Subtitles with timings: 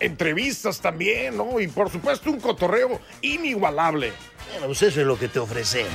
[0.00, 1.60] Entrevistas también, ¿no?
[1.60, 4.12] Y por supuesto un cotorreo inigualable.
[4.52, 5.92] Bueno, pues eso es lo que te ofrecemos.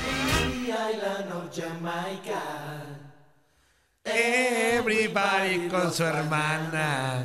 [4.06, 7.23] Everybody con su hermana.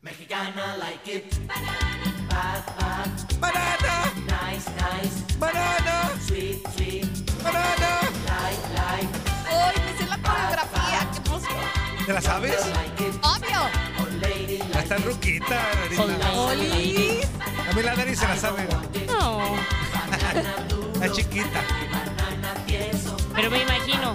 [0.00, 1.34] Mexicana like it.
[1.46, 3.38] Bad, bad.
[3.38, 5.36] Banana, Nice, nice.
[5.38, 7.06] banana, Sweet, sweet.
[7.42, 8.00] banana.
[8.26, 9.08] Like, like.
[9.48, 11.08] ¡Ay, me sé la coreografía!
[11.12, 12.06] ¡Qué emoción!
[12.06, 12.56] ¿Te la sabes?
[13.22, 13.91] ¡Obvio!
[14.26, 15.60] Está ruquita.
[16.34, 17.20] ¡Oli!
[17.70, 18.66] A mí la Dari se la sabe.
[19.06, 19.56] No,
[21.00, 21.60] La chiquita.
[23.34, 24.14] pero me imagino.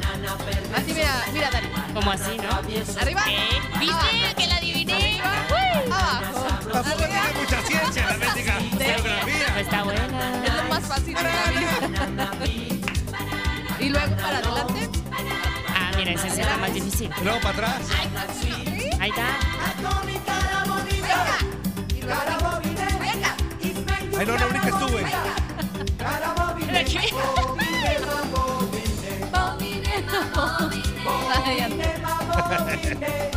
[0.75, 1.67] Así, mira, mira, Dani.
[1.93, 3.01] Como así, ¿no?
[3.01, 3.23] Arriba.
[3.27, 3.49] ¿Eh?
[3.79, 5.21] ¿Viste que la adiviné?
[5.21, 6.69] Abajo.
[6.71, 8.71] Tampoco tiene mucha ciencia la médica Pues
[9.01, 9.59] coreografía.
[9.59, 10.43] está buena.
[10.45, 12.31] Es lo más fácil de la vida.
[13.79, 14.89] Y luego para adelante.
[15.69, 17.09] Ah, mira, ese es el más difícil.
[17.19, 17.81] Y luego para atrás.
[19.07, 19.39] Ahí está.
[24.17, 25.05] Ay, no, la única estuve.
[31.45, 31.85] Ay, anda.
[32.37, 33.36] ¡Épale,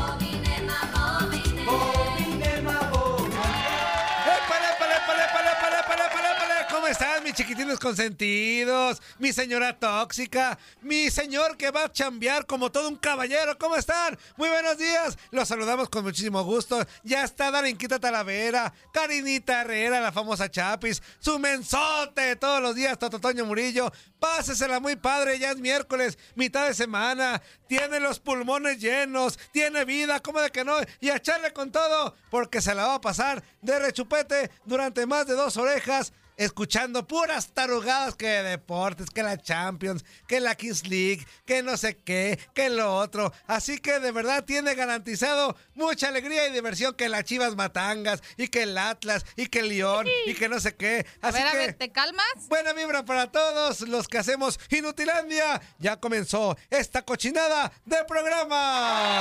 [7.23, 9.01] mis chiquitines consentidos?
[9.19, 13.59] Mi señora tóxica, mi señor que va a chambear como todo un caballero.
[13.59, 14.19] ¿Cómo están?
[14.37, 15.19] Muy buenos días.
[15.31, 16.85] Los saludamos con muchísimo gusto.
[17.03, 23.19] Ya está Darinquita Talavera, Karinita Herrera, la famosa Chapis, su mensote todos los días, Toto
[23.19, 23.93] Toño Murillo.
[24.19, 27.43] Pásesela muy padre, ya es miércoles, mitad de semana.
[27.67, 30.77] Tiene los pulmones llenos, tiene vida, ¿cómo de que no?
[31.01, 35.27] Y a echarle con todo, porque se la va a pasar de rechupete durante más
[35.27, 40.87] de dos orejas escuchando puras tarugadas que de deportes, que la Champions, que la Kings
[40.87, 43.31] League, que no sé qué, que lo otro.
[43.47, 48.49] Así que de verdad tiene garantizado mucha alegría y diversión que las Chivas Matangas y
[48.49, 51.05] que el Atlas y que el León y que no sé qué.
[51.21, 52.25] A Así a que ver, ¿te calmas?
[52.49, 55.61] buena vibra para todos los que hacemos Inutilandia.
[55.79, 59.21] Ya comenzó esta cochinada de programa.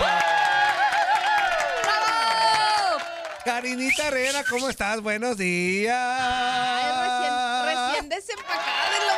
[3.49, 5.01] Karinita Herrera, ¿cómo estás?
[5.01, 5.97] Buenos días.
[5.97, 9.13] Ay, recién, recién desempacada de la.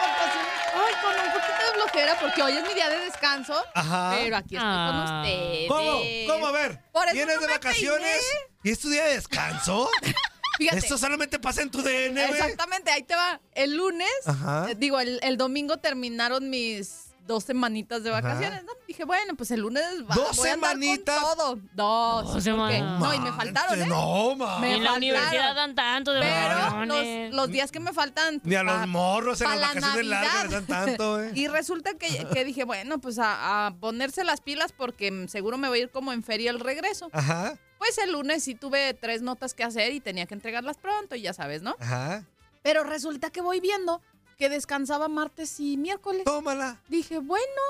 [0.74, 3.54] Ay, con un poquito de flojera porque hoy es mi día de descanso.
[3.76, 4.14] Ajá.
[4.18, 5.22] Pero aquí estoy con Ah.
[5.26, 5.68] ustedes.
[5.68, 6.02] ¿Cómo?
[6.28, 6.48] ¿Cómo?
[6.48, 6.80] A ver.
[6.94, 8.22] Por eso ¿Vienes no de me vacaciones?
[8.64, 9.90] ¿Y es tu día de descanso?
[10.58, 10.78] Fíjate.
[10.78, 12.40] Esto solamente pasa en tu DN, güey.
[12.40, 13.42] Exactamente, ahí te va.
[13.54, 14.68] El lunes, Ajá.
[14.70, 18.72] eh, digo, el, el domingo terminaron mis dos semanitas de vacaciones, ¿no?
[18.88, 21.56] Dije, bueno, pues el lunes va, ¿Dos voy a andar con todo.
[21.74, 22.24] Dos.
[22.24, 23.00] Dos ¿por semanas.
[23.00, 23.86] No, y me faltaron, ¿eh?
[23.86, 24.60] No, ma.
[24.60, 24.98] Me en la faltaron.
[24.98, 27.30] universidad dan tanto de Pero vacaciones.
[27.32, 28.42] los, los días que me faltan.
[28.44, 30.44] Ni a los morros en las la vacaciones largas Navidad.
[30.60, 31.32] les dan tanto, eh.
[31.36, 35.68] Y resulta que, que dije, bueno, pues a, a ponerse las pilas porque seguro me
[35.70, 37.10] voy a ir como en feria el regreso.
[37.14, 41.16] Ajá, Pues el lunes sí tuve tres notas que hacer y tenía que entregarlas pronto
[41.16, 41.76] y ya sabes, ¿no?
[41.80, 42.26] ajá.
[42.64, 44.04] Pero resulta que voy viendo
[44.42, 46.24] que descansaba martes y miércoles.
[46.26, 46.82] Tómala.
[46.90, 47.62] Dije, bueno,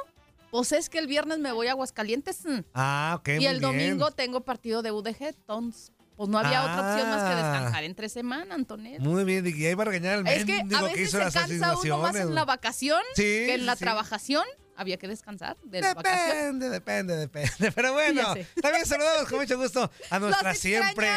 [0.51, 2.43] pues es que el viernes me voy a Aguascalientes
[2.73, 3.61] Ah, ok, y muy el bien.
[3.61, 7.35] domingo tengo partido de UDG, entonces pues no había otra opción más que Ah.
[7.35, 8.99] descansar entre semana, Antonella.
[8.99, 11.97] Muy bien, y ahí va a regañar el Es que a veces se cansa uno
[11.97, 13.83] más en la vacación Sí, que en la sí.
[13.83, 14.45] trabajación.
[14.77, 16.59] Había que descansar de la vacación.
[16.59, 17.71] Depende, depende, depende.
[17.75, 21.09] Pero bueno, Ya también saludamos con mucho gusto a nuestra siempre,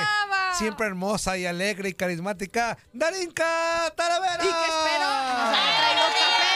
[0.58, 4.34] siempre hermosa y alegre y carismática Darinka Talavera.
[4.44, 5.08] ¿Y qué espero?
[5.08, 6.54] Nos han traído café.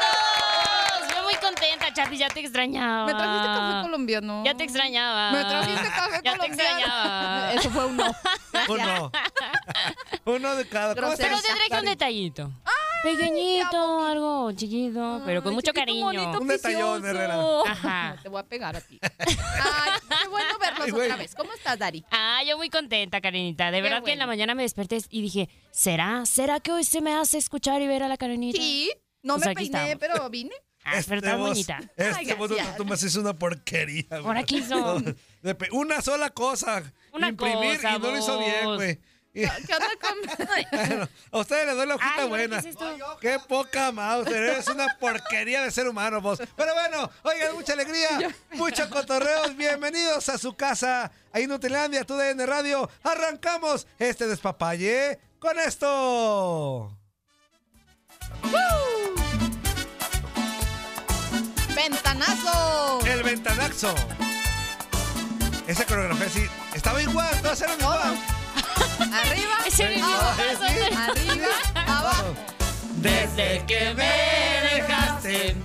[0.00, 1.14] todos!
[1.14, 3.06] Yo muy contenta, Chapi, ya te extrañaba.
[3.06, 4.42] Me trajiste café colombiano.
[4.44, 5.30] Ya te extrañaba.
[5.32, 6.78] Me trajiste café Ya te colombiano.
[6.78, 7.52] extrañaba.
[7.52, 8.12] Eso fue un no.
[8.68, 9.12] Uno.
[10.24, 10.94] Uno de cada.
[10.94, 11.28] ¿Cómo Grosero.
[11.28, 12.52] Pero te traje un detallito.
[13.02, 16.04] Pequeñito, algo chiquito, pero con mucho cariño.
[16.06, 17.04] bonito, Un detallón.
[17.04, 17.36] Herrera.
[17.66, 18.16] Ajá.
[18.22, 18.98] Te voy a pegar a ti.
[19.18, 21.34] Ay, qué bueno verlos Ay, otra vez.
[21.34, 22.04] ¿Cómo estás, Dari?
[22.10, 23.70] Ah, yo muy contenta, Karenita.
[23.70, 26.24] De Qué verdad que en la mañana me desperté y dije, ¿será?
[26.26, 28.60] ¿Será que hoy se me hace escuchar y ver a la Karenita?
[28.60, 28.90] Sí,
[29.22, 30.00] No Pues me aquí peiné, estamos.
[30.16, 30.52] pero vine.
[30.84, 31.78] Ah, pero estás voz- bonita.
[31.96, 32.76] Este Ay, voz de gracias.
[32.76, 34.24] Tutumas es una porquería, güey.
[34.24, 35.00] Ahora quiso.
[35.42, 36.82] De pe- Una sola cosa.
[37.12, 38.76] Una imprimir cosa, y no lo hizo bien, vos.
[38.78, 38.98] güey.
[39.34, 41.08] ¿Qué onda con...?
[41.32, 42.62] A ustedes les doy la hojita Ay, buena.
[43.18, 46.38] ¿qué poca mouse, eres una porquería de ser humano vos.
[46.54, 52.44] Pero bueno, oigan, mucha alegría, muchos cotorreos, bienvenidos a su casa, a Inutilandia, tu DN
[52.44, 52.90] Radio.
[53.02, 56.94] Arrancamos este despapalle con esto.
[61.74, 63.00] ¡Ventanazo!
[63.06, 63.94] El ventanaxo.
[65.66, 68.41] Esa coreografía sí, estaba igual, todas eran igual.
[69.12, 70.64] Arriba, Ese era el mismo abajo, paso.
[71.10, 71.46] arriba,
[71.86, 72.34] abajo.
[72.96, 75.56] Desde que me dejaste,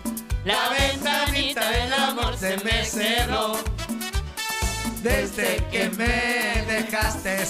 [0.44, 3.58] La ventanita del amor se me cerró.
[5.02, 7.46] Desde que me dejaste.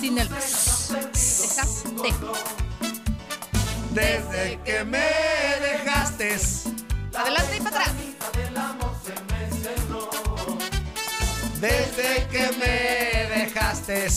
[0.00, 0.28] Sin el...
[0.28, 1.00] Dejaste.
[3.90, 5.08] Desde que me
[5.60, 6.38] dejaste.
[7.14, 7.94] Adelante y para atrás.
[11.60, 14.08] Desde que me dejaste.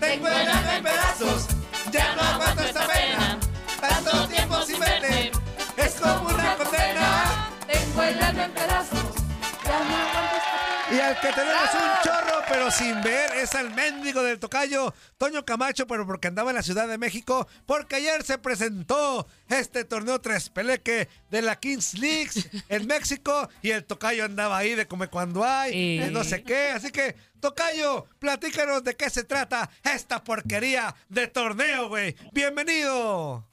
[0.00, 1.46] Tengo el alma en pedazos.
[1.92, 3.38] Ya no aguanto esta pena.
[3.80, 5.30] Tanto tiempo sin verte.
[5.76, 7.48] Es como una condena.
[7.66, 9.14] Tengo el alma en pedazos.
[9.64, 10.19] Ya no aguanto
[10.92, 15.44] Y al que tenemos un chorro, pero sin ver, es al mendigo del tocayo, Toño
[15.44, 20.20] Camacho, pero porque andaba en la Ciudad de México, porque ayer se presentó este torneo
[20.20, 22.32] tres peleque de la Kings League
[22.68, 26.70] en México, y el tocayo andaba ahí de come cuando hay, de no sé qué.
[26.70, 32.16] Así que, tocayo, platícanos de qué se trata esta porquería de torneo, güey.
[32.32, 33.49] Bienvenido.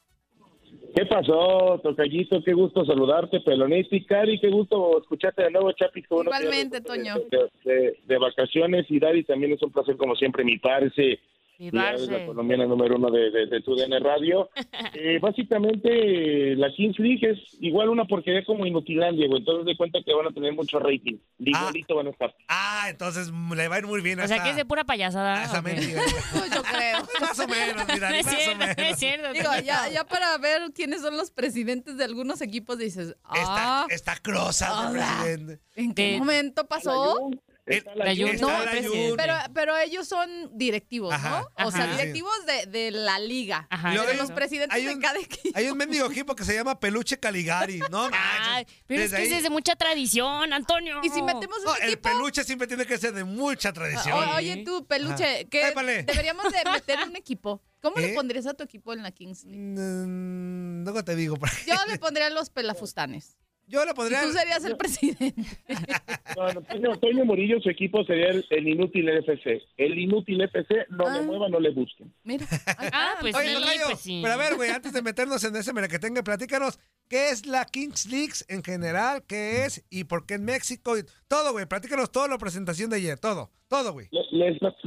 [0.97, 2.41] ¿Qué pasó, Tocayito?
[2.43, 4.39] Qué gusto saludarte, Pelonista y Cari.
[4.39, 5.85] Qué gusto escucharte de nuevo, que
[6.23, 7.13] Igualmente, Toño.
[7.29, 11.19] De, de- de vacaciones y Dari, también es un placer, como siempre, mi parce.
[11.59, 14.49] Mi es la colombiana número uno de, de, de tu DN Radio.
[14.99, 19.39] Eh, básicamente, la Kings League es igual una porquería como Inutilandia, güey.
[19.39, 21.17] Entonces, de cuenta que van a tener mucho rating.
[21.39, 22.33] Igualito van a estar.
[22.47, 24.65] Ah, entonces mm, le va a ir muy bien a O sea que es de
[24.65, 25.41] pura payasada.
[25.41, 25.73] a esa ¿o qué?
[25.73, 26.01] mendiga.
[26.55, 26.99] Yo creo.
[27.21, 28.77] Más o menos, mira, No es más o cierto, no menos.
[28.91, 29.33] es cierto.
[29.33, 33.85] Digo, ya, ya para ver quiénes son los presidentes de algunos equipos dices, Está, ah,
[33.89, 35.17] está crosa, el Hola.
[35.21, 35.59] presidente.
[35.75, 37.17] ¿en qué de- momento pasó?
[37.67, 38.21] Está la La Jun.
[38.25, 38.35] Jun.
[38.35, 39.15] Está No, la.
[39.17, 41.67] Pero, pero ellos son directivos, Ajá, ¿no?
[41.67, 41.97] O sea, ajá.
[41.97, 43.67] directivos de, de la liga.
[43.69, 44.21] Ajá, pero exacto.
[44.23, 45.49] los presidentes Hay de un- cada equipo.
[45.57, 48.05] Hay un mendigo equipo que se llama Peluche Caligari, ¿no?
[48.13, 48.83] Ay, manches.
[48.87, 51.01] pero es Desde que es desde mucha tradición, Antonio.
[51.03, 52.09] Y si metemos No, el equipo...
[52.09, 54.17] peluche siempre tiene que ser de mucha tradición.
[54.17, 56.03] O- oye, tú, peluche, que Épale.
[56.03, 57.61] deberíamos de meter un equipo.
[57.81, 58.07] ¿Cómo ¿Eh?
[58.07, 59.59] le pondrías a tu equipo en la Kings League?
[59.61, 61.37] Mm, luego te digo.
[61.67, 63.37] Yo le pondría a los pelafustanes.
[63.69, 64.21] Yo Y podría.
[64.23, 65.33] tú serías el presidente.
[66.37, 69.59] No, no, Toño, Toño Murillo, su equipo sería el, el Inútil FC.
[69.75, 71.13] El Inútil FC, no Ah.
[71.17, 72.13] le muevan, no le busquen.
[72.23, 72.45] Mira.
[72.93, 74.19] Ah, pues Oye, sí, Tocayo, pues sí.
[74.21, 76.79] pero a ver, güey, antes de meternos en ese que tenga, platícanos,
[77.09, 79.23] ¿qué es la Kings League en general?
[79.27, 79.83] ¿Qué es?
[79.89, 80.95] ¿Y por qué en México?
[80.97, 84.07] Y todo, güey, platícanos toda la presentación de ayer, todo, todo, güey.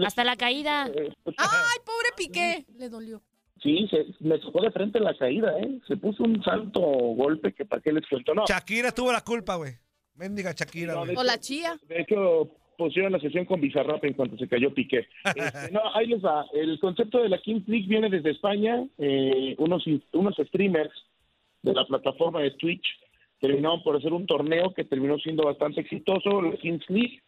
[0.06, 0.86] Hasta la caída.
[0.94, 2.64] eh, Ay, pobre Piqué.
[2.76, 3.22] Le dolió.
[3.62, 5.78] Sí, se, me tocó de frente la caída, ¿eh?
[5.86, 8.34] Se puso un salto golpe que para qué les cuento.
[8.34, 9.74] No, Shakira tuvo la culpa, güey.
[10.14, 11.16] Mendiga Shakira, No, güey.
[11.16, 11.78] O la chía.
[11.86, 15.06] de hecho pusieron la sesión con Bizarrap en cuanto se cayó Piqué.
[15.36, 16.46] Este, no, ahí les va.
[16.54, 18.86] El concepto de la Kings League viene desde España.
[18.96, 20.92] Eh, unos, unos streamers
[21.62, 22.86] de la plataforma de Twitch
[23.38, 27.20] terminaron por hacer un torneo que terminó siendo bastante exitoso, la Kings League,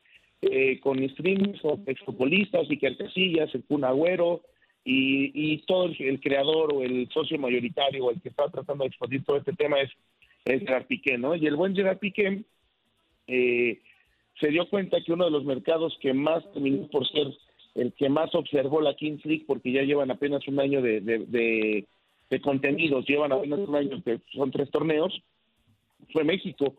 [0.43, 4.43] eh, con streamers, con exfutbolistas, Iker Casillas, el Kun Agüero,
[4.85, 8.85] y, y todo el, el creador o el socio mayoritario o el que está tratando
[8.85, 9.91] de expandir todo este tema es,
[10.45, 11.35] es Gerard Piqué, ¿no?
[11.37, 12.43] Y el buen Gerard Piqué
[13.27, 13.81] eh,
[14.41, 17.29] se dio cuenta que uno de los mercados que más terminó por ser
[17.75, 21.19] el que más observó la Kings League, porque ya llevan apenas un año de, de,
[21.21, 21.87] de-
[22.29, 25.23] de contenidos, llevan apenas un año, que son tres torneos,
[26.13, 26.75] fue México.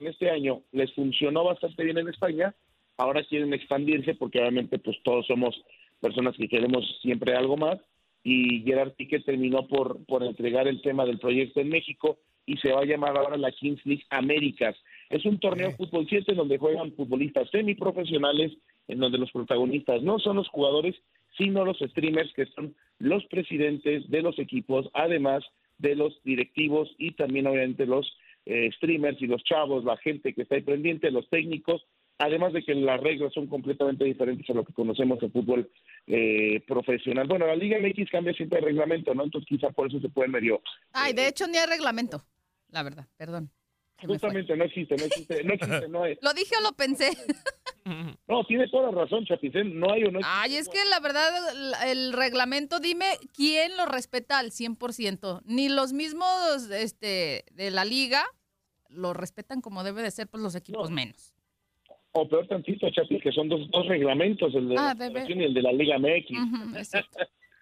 [0.00, 2.54] En este año les funcionó bastante bien en España,
[2.96, 5.54] ahora quieren expandirse porque obviamente pues todos somos
[6.00, 7.78] personas que queremos siempre algo más
[8.24, 12.72] y Gerard Piqué terminó por, por entregar el tema del proyecto en México y se
[12.72, 14.76] va a llamar ahora la Kings League Américas.
[15.10, 15.76] Es un torneo Ok.
[15.76, 18.52] fútbol 7 donde juegan futbolistas semiprofesionales,
[18.88, 20.96] en donde los protagonistas no son los jugadores,
[21.36, 25.44] sino los streamers que son los presidentes de los equipos, además
[25.78, 28.10] de los directivos y también obviamente los
[28.46, 31.84] eh, streamers y los chavos, la gente que está ahí pendiente, los técnicos,
[32.18, 35.70] además de que las reglas son completamente diferentes a lo que conocemos de fútbol
[36.06, 37.26] eh, profesional.
[37.28, 39.24] Bueno, la Liga MX cambia siempre el reglamento, ¿no?
[39.24, 40.60] Entonces quizá por eso se puede medio...
[40.92, 42.24] Ay, de hecho ni hay reglamento.
[42.70, 43.50] La verdad, perdón.
[44.00, 46.18] Justamente no existe, no existe, no existe, no es.
[46.22, 47.10] ¿Lo dije o lo pensé?
[48.28, 49.80] No, tiene toda la razón, Chapicén.
[49.80, 50.24] No hay o no hay.
[50.26, 55.40] Ay, es que la verdad, el- el reglamento, dime quién lo respeta al 100%.
[55.46, 58.22] Ni los mismos este, de la liga
[58.90, 61.32] lo respetan como debe de ser, pues los equipos menos.
[62.12, 65.06] O peor tantito, Chapi, que son dos, dos reglamentos, el de Ah, la.
[65.06, 66.76] Federación y el de la Liga MX.
[66.78, 67.18] Es cierto.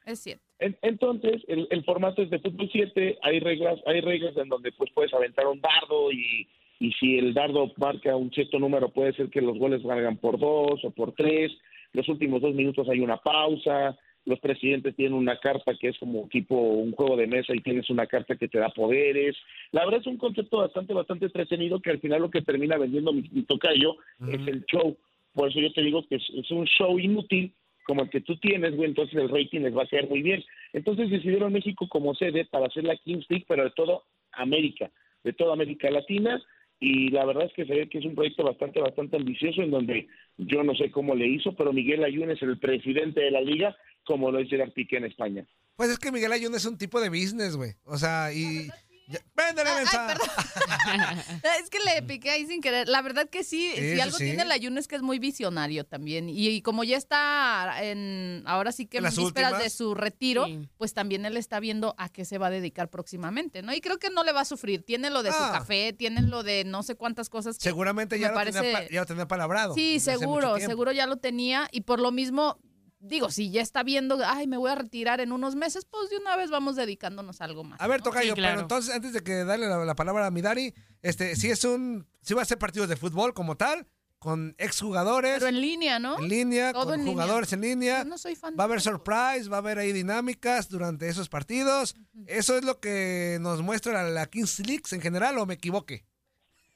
[0.07, 0.45] Es cierto.
[0.61, 4.71] En- Entonces, el, el formato es de fútbol 7, hay reglas, hay reglas en donde
[4.73, 6.49] pues puedes aventar un dardo y,
[6.79, 10.39] y si el dardo marca un cierto número puede ser que los goles valgan por
[10.39, 11.51] dos o por tres,
[11.93, 16.29] los últimos dos minutos hay una pausa, los presidentes tienen una carta que es como
[16.29, 19.37] tipo un juego de mesa y tienes una carta que te da poderes.
[19.73, 23.13] La verdad es un concepto bastante, bastante entretenido que al final lo que termina vendiendo
[23.13, 23.97] mi, mi tocayo
[24.29, 24.97] es el show.
[25.33, 27.53] Por eso yo te digo que es, es un show inútil
[27.87, 30.43] como el que tú tienes, güey, entonces el rating les va a caer muy bien.
[30.73, 34.03] Entonces decidieron México como sede para hacer la Kings League, pero de todo
[34.33, 34.91] América,
[35.23, 36.43] de toda América Latina,
[36.79, 39.71] y la verdad es que se ve que es un proyecto bastante, bastante ambicioso, en
[39.71, 43.41] donde yo no sé cómo le hizo, pero Miguel Ayun es el presidente de la
[43.41, 43.77] liga,
[44.07, 45.47] como lo es Gerard Piqué en España.
[45.77, 47.75] Pues es que Miguel Ayun es un tipo de business, güey.
[47.85, 48.69] O sea, y...
[49.09, 50.17] ya- ¡Véndele, Ay, mensa!
[51.63, 52.89] Es que le piqué ahí sin querer.
[52.89, 54.25] La verdad que sí, Sí, si algo sí.
[54.25, 56.29] tiene el ayuno es que es muy visionario también.
[56.29, 59.63] Y, y como ya está en, ahora sí que En vísperas últimas.
[59.63, 60.69] de su retiro, Sí.
[60.79, 63.73] pues también él está viendo a qué se va a dedicar próximamente, ¿no?
[63.75, 64.83] Y creo que no le va a sufrir.
[64.83, 65.51] Tiene lo de su Ah.
[65.53, 67.59] café, tiene lo de no sé cuántas cosas.
[67.59, 69.75] que Seguramente ya me lo, tenía, parece- pa- ya lo tenía palabrado.
[69.75, 71.69] Sí, seguro, seguro ya lo tenía.
[71.71, 72.59] Y por lo mismo,
[72.99, 76.17] digo, si ya está viendo, ay, me voy a retirar en unos meses, pues de
[76.19, 77.81] una vez vamos dedicándonos a algo más.
[77.81, 78.05] A ver, ¿no?
[78.05, 78.55] Tocayo, Sí, claro.
[78.55, 81.65] pero entonces, antes de que darle la, la palabra a mi Dari, este, si es
[81.65, 83.87] un, si va a ser partidos de fútbol como tal,
[84.19, 86.19] con exjugadores, Pero en línea, ¿no?
[86.19, 87.13] en línea, Todo con en línea.
[87.13, 89.79] jugadores en línea, Yo no soy fan va a de haber surprise, va a haber
[89.79, 91.95] ahí dinámicas durante esos partidos.
[92.27, 95.55] ¿Eso es lo que nos muestra la, la Kings League en general o me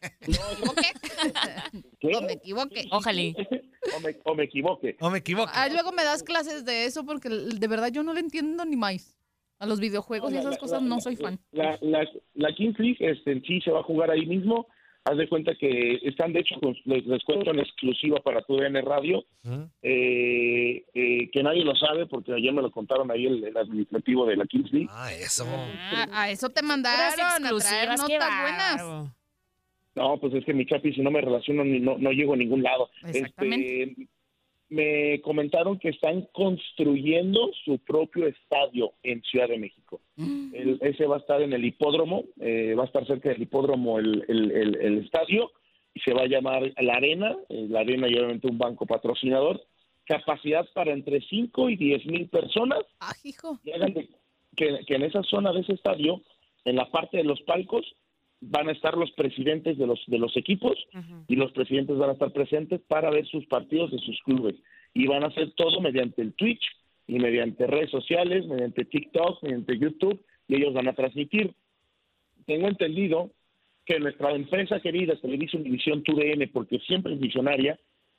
[0.21, 0.88] equivoqué?
[2.00, 2.11] ¿Qué?
[2.12, 2.88] No me equivoqué.
[2.90, 3.21] Ojalá.
[3.97, 4.97] o, me, o me equivoque.
[5.00, 5.52] ¿O me equivoqué?
[5.54, 8.76] Ay, luego me das clases de eso porque de verdad yo no le entiendo ni
[8.76, 9.16] más.
[9.59, 11.38] A los videojuegos y La- esas la- cosas la- no soy fan.
[11.52, 14.66] La, la, la Kings League este, en sí se va a jugar ahí mismo.
[15.04, 18.57] Haz de cuenta que están, de hecho, con- les, les cuento en exclusiva para tu
[18.57, 19.25] DN Radio,
[19.83, 24.26] eh, eh, que nadie lo sabe porque ayer me lo contaron ahí el, el administrativo
[24.26, 24.88] de la Kings League.
[24.90, 25.47] Ah, eso.
[25.49, 28.09] Ah, a eso te mandaron a traer notas
[28.42, 29.11] buenas.
[29.94, 32.62] No, pues es que mi chapi, si no me relaciono, no, no llego a ningún
[32.62, 32.90] lado.
[33.06, 33.82] Exactamente.
[33.82, 34.06] Este,
[34.68, 40.00] me comentaron que están construyendo su propio estadio en Ciudad de México.
[40.14, 40.54] Mm.
[40.54, 43.99] El- ese va a estar en el hipódromo, eh, va a estar cerca del hipódromo
[43.99, 45.50] el, el- el- estadio,
[45.92, 49.61] y se va a llamar La Arena, eh, La Arena y obviamente un banco patrocinador,
[50.04, 53.59] capacidad para entre 5 y 10 mil personas, Ah, hijo.
[54.56, 56.23] que, que en esa zona de ese estadio,
[56.64, 57.85] en la parte de los palcos,
[58.40, 60.78] van a estar los presidentes de los, de los equipos,
[61.28, 64.56] y los presidentes van a estar presentes para ver sus partidos de sus clubes.
[64.94, 66.62] Y van a hacer todo mediante el Twitch
[67.06, 71.52] y mediante redes sociales, mediante TikTok, mediante YouTube, y ellos van a transmitir.
[72.47, 73.30] Tengo entendido
[73.85, 77.78] que nuestra empresa querida, Televisión División TUDN, porque siempre es visionaria,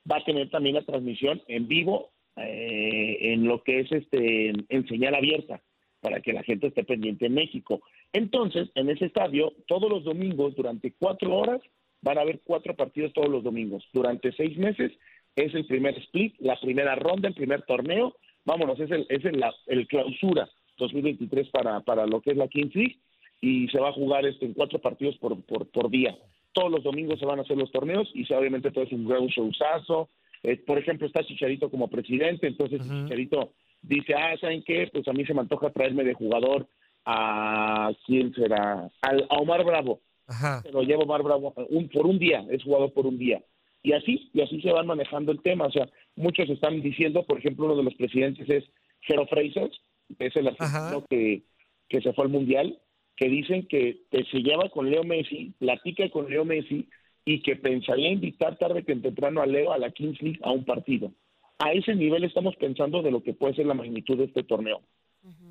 [0.09, 4.87] va a tener también la transmisión en vivo eh, en lo que es este en
[4.87, 5.61] señal abierta
[6.01, 7.81] para que la gente esté pendiente en México.
[8.13, 11.61] Entonces, en ese estadio, todos los domingos, durante cuatro horas,
[12.01, 13.83] van a haber cuatro partidos todos los domingos.
[13.93, 14.91] Durante seis meses
[15.35, 18.15] es el primer split, la primera ronda, el primer torneo.
[18.43, 22.47] Vámonos, es el, es el, la- el clausura 2023 para, para lo que es la
[22.47, 22.97] Kings League
[23.39, 26.17] y se va a jugar este, en cuatro partidos por, por, por día.
[26.53, 29.27] Todos los domingos se van a hacer los torneos y obviamente todo es un gran
[29.27, 30.09] showzazo.
[30.43, 32.81] Eh, por ejemplo, está Chicharito como presidente, entonces.
[33.03, 33.53] Chicharito
[33.83, 34.89] dice, ah, ¿saben qué?
[34.91, 36.67] Pues a mí se me antoja traerme de jugador
[37.05, 38.89] a, ¿quién será?
[39.01, 40.61] Al- a Omar Bravo Ajá.
[40.61, 43.41] se lo lleva Omar Bravo un, por un día, es jugador por un día.
[43.83, 45.65] Y así, y así se van manejando el tema.
[45.65, 48.63] O sea, muchos están diciendo, por ejemplo, uno de los presidentes es
[49.01, 49.71] Jero Fraser,
[50.19, 51.41] que es el argentino que,
[51.89, 52.77] que se fue al Mundial,
[53.15, 56.87] que dicen que, que se lleva con Leo Messi, platica con Leo Messi
[57.25, 60.63] y que pensaría invitar tarde que temprano a Leo a la Kings League a un
[60.63, 61.11] partido.
[61.59, 64.81] A ese nivel estamos pensando de lo que puede ser la magnitud de este torneo,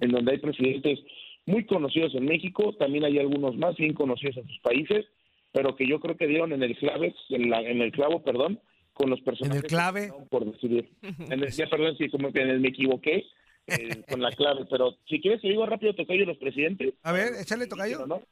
[0.00, 0.99] en donde hay presidentes
[1.47, 5.06] muy conocidos en México, también hay algunos más bien conocidos en sus países,
[5.52, 8.61] pero que yo creo que dieron en el clave, en, la- en el clavo, perdón,
[8.92, 9.62] con los personajes.
[9.64, 10.09] clave?
[10.09, 13.25] no, por decir, en el, ya, perdón, sí, como que en el me equivoqué
[13.66, 16.94] eh, con la clave, pero si quieres te digo rápido, Tocayo, los presidentes.
[17.02, 18.06] A ver, échale, Tocayo.
[18.06, 18.23] ¿no?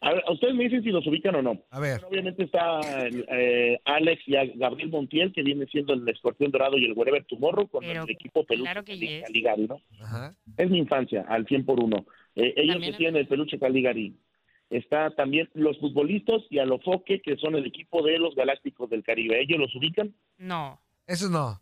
[0.00, 1.60] A ver, a ustedes me dicen si los ubican o no.
[1.70, 2.04] A ver.
[2.04, 2.78] Obviamente está
[3.10, 7.66] eh, Alex y Gabriel Montiel, que viene siendo el Escorpión Dorado y el Wherever Tomorrow
[7.66, 9.22] con Pero el equipo peluche claro que.
[9.26, 9.80] Caligari, ¿no?
[10.00, 10.36] Ajá.
[10.56, 12.06] Es mi infancia, al 100 por uno.
[12.38, 14.16] Eh, ellos También tienen el peluche Caligari.
[14.70, 19.40] Está también los futbolistas y Alofoque, que son el equipo de los Galácticos del Caribe.
[19.40, 20.14] ¿Ellos los ubican?
[20.38, 20.80] No.
[21.06, 21.60] Eso no.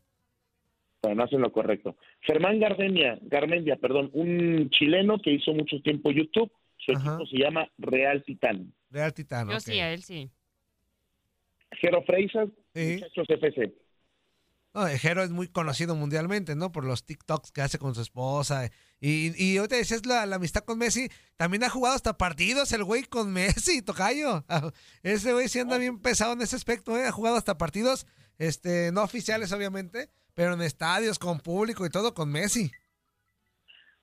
[1.03, 1.97] Bueno, hacen lo correcto.
[2.21, 6.51] Germán Gardenia, Garmendia, perdón, un chileno que hizo mucho tiempo YouTube.
[6.79, 7.11] Su Ajá.
[7.15, 8.73] equipo se llama Real Titán.
[8.91, 9.49] Real Titán.
[9.49, 10.29] Yo sí, a él sí.
[11.81, 12.95] Jero Freisas, Sí.
[12.95, 13.73] muchachos FC.
[14.77, 16.71] No, Jero es muy conocido mundialmente, ¿no?
[16.71, 18.71] Por los TikToks que hace con su esposa.
[19.01, 21.11] Y, y ahorita decías la, la amistad con Messi.
[21.39, 24.45] También ha jugado hasta partidos el güey con Messi, Tocayo.
[25.03, 27.07] Ese güey sí anda bien pesado en ese aspecto, ¿eh?
[27.07, 28.07] Ha jugado hasta partidos,
[28.37, 32.71] este, no oficiales obviamente, pero en estadios, con público y todo, con Messi.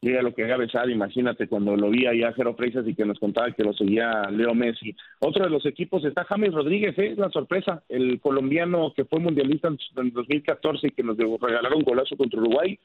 [0.04, 3.06] Mira lo que Gabe Sad, imagínate cuando lo vi allá a Jero Freisas y que
[3.06, 4.94] nos contaba que lo seguía Leo Messi.
[5.20, 7.12] Otro de los equipos está James Rodríguez, ¿eh?
[7.14, 11.78] es la sorpresa, el colombiano que fue mundialista en en 2014 y que nos regalaron
[11.80, 12.78] un golazo contra Uruguay.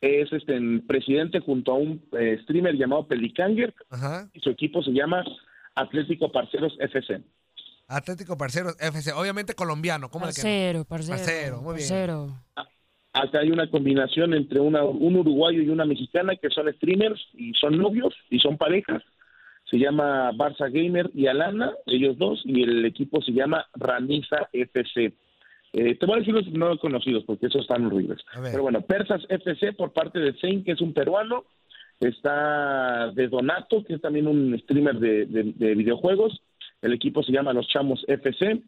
[0.00, 4.28] Es este en- presidente junto a un eh, streamer llamado Pelicanger Ajá.
[4.32, 5.22] y su equipo se llama
[5.74, 7.20] Atlético Parceros FC.
[7.88, 10.42] Atlético Parceros FC, obviamente colombiano, ¿cómo le queda?
[10.44, 11.16] Parcero, parcero.
[11.18, 11.88] Parcero, muy bien.
[11.88, 12.28] parcero.
[13.14, 17.52] Acá hay una combinación entre una, un uruguayo y una mexicana que son streamers y
[17.54, 19.02] son novios y son parejas.
[19.70, 25.12] Se llama Barça Gamer y Alana, ellos dos, y el equipo se llama Raniza FC.
[25.74, 28.18] Eh, te voy a decir los no conocidos porque esos están horribles.
[28.50, 31.44] Pero bueno, Persas FC por parte de Sein, que es un peruano.
[32.00, 36.40] Está de Donato, que es también un streamer de, de- de videojuegos.
[36.82, 38.60] El equipo se llama Los Chamos FC.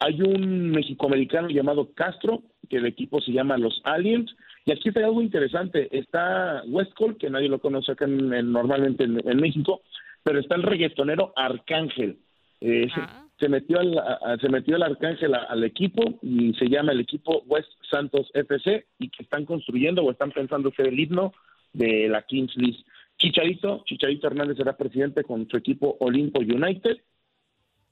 [0.00, 4.34] Hay un mexicoamericano llamado Castro, que el equipo se llama Los Aliens.
[4.64, 5.88] Y aquí está algo interesante.
[5.96, 9.82] Está Westcol, que nadie lo conoce acá en- en- normalmente en, en México,
[10.22, 12.18] pero está el reggaetonero Arcángel.
[12.60, 13.26] Eh, se- Ah.
[13.38, 17.00] se, metió al, a- se metió el Arcángel a- al equipo y se llama el
[17.00, 21.32] equipo West Santos FC y que están construyendo o están pensando ser el himno
[21.72, 22.84] de la Kings League.
[23.18, 26.98] Chicharito, Chicharito Hernández será presidente con su equipo Olimpo United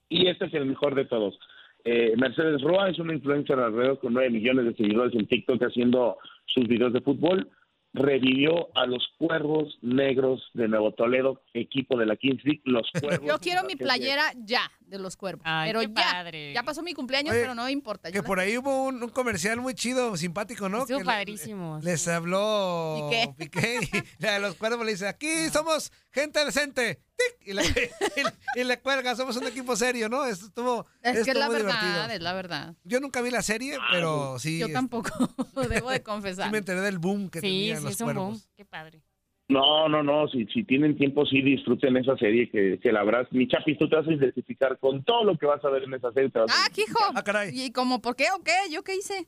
[0.08, 1.38] y este es el mejor de todos.
[1.84, 6.18] Eh, Mercedes Roa es una influencer alrededor con 9 millones de seguidores en TikTok haciendo
[6.46, 7.48] sus videos de fútbol.
[7.94, 12.62] Revivió a los Cuervos Negros de Nuevo Toledo, equipo de la Kings League.
[12.64, 13.26] Los Cuervos.
[13.26, 15.42] Yo quiero mi playera ya de los cuervos.
[15.44, 15.94] Ay, pero qué ya.
[15.94, 16.52] padre.
[16.54, 18.08] Ya pasó mi cumpleaños, Oye, pero no importa.
[18.08, 20.80] yo Que la- por ahí hubo un, un comercial muy chido, simpático, ¿no?
[20.82, 22.10] Estuvo Que le- padrísimo, Les sí.
[22.10, 23.34] habló Piqué.
[23.36, 23.88] Piqué y
[24.22, 27.00] la de los cuervos le dice, aquí somos gente decente.
[27.16, 27.62] tic, Y le,
[28.56, 30.24] y- y le cuelga, somos un equipo serio, ¿no?
[30.24, 32.04] Esto estuvo, Es que es la verdad, divertido.
[32.14, 32.74] es la verdad.
[32.84, 35.10] Yo nunca vi la serie, pero sí, Yo es- tampoco,
[35.70, 36.50] debo de sí confesar.
[36.50, 38.42] me enteré del boom que Sí, tenían sí, los es un boom.
[38.56, 39.02] Qué padre.
[39.48, 40.28] No, no, no.
[40.28, 43.88] Si, si tienen tiempo, sí disfruten esa serie que, que la verdad, mi chapis, tú
[43.88, 46.30] te vas a identificar con todo lo que vas a ver en esa serie.
[46.34, 46.98] Ah, hijo.
[47.14, 47.50] Ah, caray.
[47.58, 48.52] ¿Y como por qué o qué?
[48.70, 49.26] ¿Yo qué hice?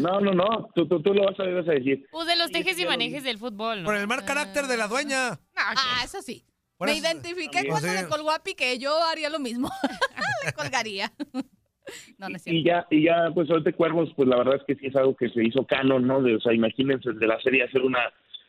[0.00, 0.68] No, no, no.
[0.74, 2.06] Tú, tú, tú lo vas a ver, vas a decir.
[2.10, 3.86] Pues de los tejes y manejes del fútbol, ¿no?
[3.86, 5.38] Por el mal carácter de la dueña.
[5.56, 6.44] Ah, eso sí.
[6.76, 7.70] Por Me eso- identifiqué También.
[7.72, 7.94] cuando Sí.
[8.02, 8.78] le colgó a Piqué.
[8.78, 9.70] Yo haría lo mismo.
[10.44, 11.12] le colgaría.
[12.18, 12.68] no, no es Y cierto.
[12.68, 15.28] ya, y ya, pues ahorita Cuervos, pues la verdad es que sí es algo que
[15.30, 16.20] se hizo canon, ¿no?
[16.20, 18.00] De, o sea, imagínense de la serie hacer una,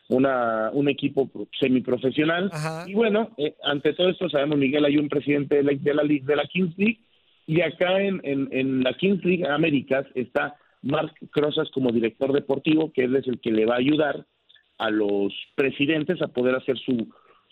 [0.08, 2.50] una, un equipo semiprofesional.
[2.52, 2.84] Ajá.
[2.86, 6.02] Y bueno, eh, ante todo esto sabemos, Miguel, hay un presidente de la, de la,
[6.02, 7.00] de la Kings League
[7.46, 12.92] y acá en, en, en la Kings League Américas está Mark Crozas como director deportivo,
[12.92, 14.26] que él es el que le va a ayudar
[14.78, 17.08] a los presidentes a poder hacer su,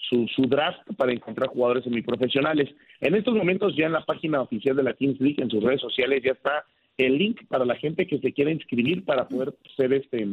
[0.09, 2.71] su, su draft para encontrar jugadores semiprofesionales.
[3.01, 5.81] En estos momentos ya en la página oficial de la Kings League, en sus redes
[5.81, 6.64] sociales, ya está
[6.97, 10.27] el link para la gente que se quiera inscribir para poder hacer, este,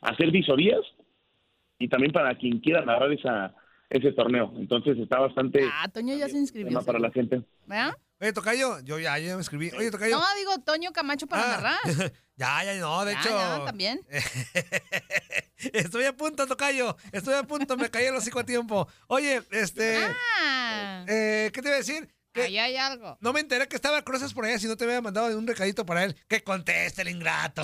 [0.00, 0.80] hacer visorías
[1.80, 3.52] y también para quien quiera narrar esa,
[3.88, 4.52] ese torneo.
[4.56, 6.80] Entonces está bastante Ah, Toño ya se inscribió.
[6.84, 7.42] para la gente.
[7.66, 7.94] ¿Verdad?
[8.20, 9.70] Oye, Tocayo, yo ya, ya me escribí.
[9.78, 10.18] Oye, Tocayo.
[10.18, 11.78] No, digo Toño Camacho para Ah, narrar.
[12.36, 13.30] ya, ya, no, de Ya, hecho.
[13.30, 14.00] ya, también.
[15.72, 16.96] Estoy a punto, Tocayo.
[17.12, 18.86] Estoy a punto, me caí el hocico a tiempo.
[19.08, 19.96] Oye, este.
[20.38, 22.08] Ah, eh, ¿Qué te iba a decir?
[22.34, 23.18] Ahí hay algo.
[23.20, 25.84] no me enteré que estaba Cruzas por allá, si no te había mandado un recadito
[25.84, 26.16] para él.
[26.28, 27.62] Que conteste el ingrato.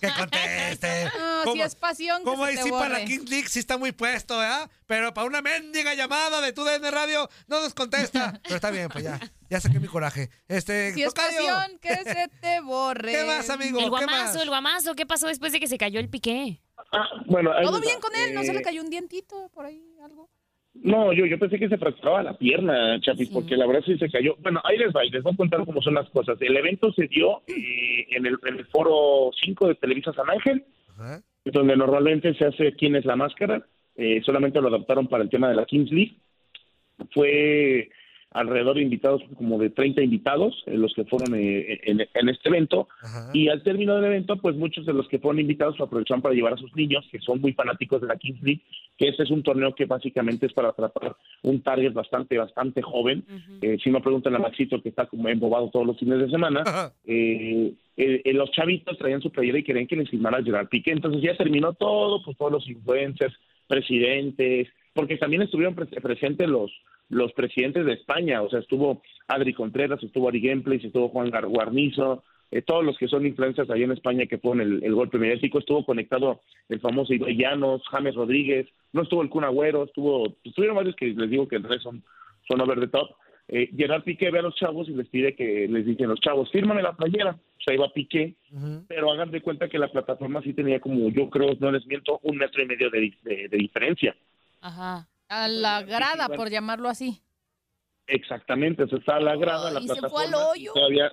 [0.00, 1.10] Que conteste.
[1.44, 3.04] No, si es pasión que ¿Cómo se ahí te sí para la.
[3.04, 4.70] King League sí está muy puesto, ¿verdad?
[4.86, 8.40] Pero para una mendiga llamada de tu DN Radio no nos contesta.
[8.42, 9.20] Pero está bien, pues ya.
[9.50, 10.30] Ya saqué mi coraje.
[10.48, 13.12] Este, Si es Tocayo, pasión que se te borre.
[13.12, 13.78] ¿Qué más, amigo?
[13.78, 14.36] El ¿Qué guamazo, más?
[14.36, 14.94] el guamazo.
[14.94, 16.62] ¿Qué pasó después de que se cayó el piqué?
[16.92, 19.98] Ah, bueno, Todo bien con él, no se Eh, le cayó un dientito por ahí,
[20.02, 20.30] algo.
[20.74, 24.10] No, yo, yo pensé que se fracturaba la pierna, Chapis, porque la verdad sí se
[24.10, 24.36] cayó.
[24.40, 26.36] Bueno, ahí les va, y les voy a contar cómo son las cosas.
[26.40, 30.64] El evento se dio eh, en, el, en el foro 5 de Televisa San Ángel,
[30.90, 31.22] Ajá.
[31.44, 33.64] donde normalmente se hace quién es la máscara.
[33.96, 36.16] Eh, solamente lo adaptaron para el tema de la Kings League.
[37.12, 37.88] Fue
[38.34, 42.48] alrededor de invitados, como de 30 invitados, eh, los que fueron eh, en, en este
[42.50, 42.88] evento.
[43.00, 43.30] Ajá.
[43.32, 46.52] Y al término del evento, pues muchos de los que fueron invitados aprovecharon para llevar
[46.54, 48.60] a sus niños, que son muy fanáticos de la Kings League,
[48.98, 53.24] que este es un torneo que básicamente es para atrapar un target bastante, bastante joven.
[53.62, 56.62] Eh, si no preguntan a Maxito, que está como embobado todos los fines de semana,
[57.06, 60.90] eh, eh, eh, los chavitos traían su playera y querían que les firmara Gerard Piqué.
[60.90, 63.34] Entonces ya terminó todo, pues todos los influencers,
[63.68, 66.72] presidentes, porque también estuvieron pre- presentes los
[67.08, 72.22] los presidentes de España, o sea, estuvo Adri Contreras, estuvo Ari Gameplays, estuvo Juan Guarnizo,
[72.50, 75.58] eh, todos los que son influencers ahí en España que fueron el, el golpe mediático,
[75.58, 80.76] estuvo conectado el famoso Ibai Llanos, James Rodríguez, no estuvo el Kun Agüero, estuvo, estuvieron
[80.76, 82.02] varios que les digo que en realidad son,
[82.48, 83.10] son over the top.
[83.48, 86.50] Eh, Gerard Piqué ve a los chavos y les pide que les dicen los chavos,
[86.50, 87.32] fírmame la playera.
[87.32, 88.34] O sea, iba Piqué,
[88.88, 92.20] pero hagan de cuenta que la plataforma sí tenía como, yo creo, no les miento,
[92.22, 94.14] un metro y medio de, de- de diferencia.
[94.62, 95.06] Ajá.
[95.28, 97.20] A la grada, por llamarlo así.
[98.06, 100.72] Exactamente, o sea, está la grada, la y se fue al y hoyo.
[100.74, 101.12] todavía,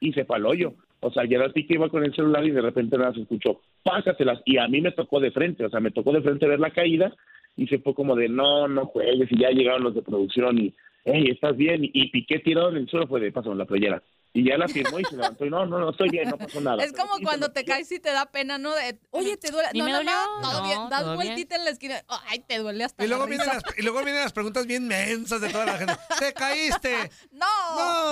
[0.00, 0.74] y se fue al hoyo.
[1.00, 4.40] O sea, Gerard Piqué iba con el celular y de repente nada se escuchó, pásatelas.
[4.44, 6.72] Y a mí me tocó de frente, o sea, me tocó de frente ver la
[6.72, 7.14] caída
[7.56, 9.30] y se fue como de, no, no juegues.
[9.30, 10.74] Y ya llegaron los de producción y,
[11.04, 11.82] hey, ¿estás bien?
[11.84, 14.02] Y Piqué tirado en el suelo fue de, pásame la playera.
[14.34, 16.60] Y ya la firmó y se levantó y no, no, no, estoy bien, no pasó
[16.60, 16.84] nada.
[16.84, 18.74] Es como se cuando te caes y te da pena, ¿no?
[18.74, 19.70] De, Oye, te duele.
[19.74, 20.12] No, me no, no,
[20.42, 20.78] todo No, bien.
[20.90, 21.26] Das todo bien.
[21.28, 22.02] vueltita en la esquina.
[22.28, 23.60] Ay, te duele hasta Y luego, la vienen risa.
[23.66, 25.96] las, y luego vienen las preguntas bien mensas de toda la gente.
[26.20, 27.10] ¿Te caíste?
[27.32, 27.46] No,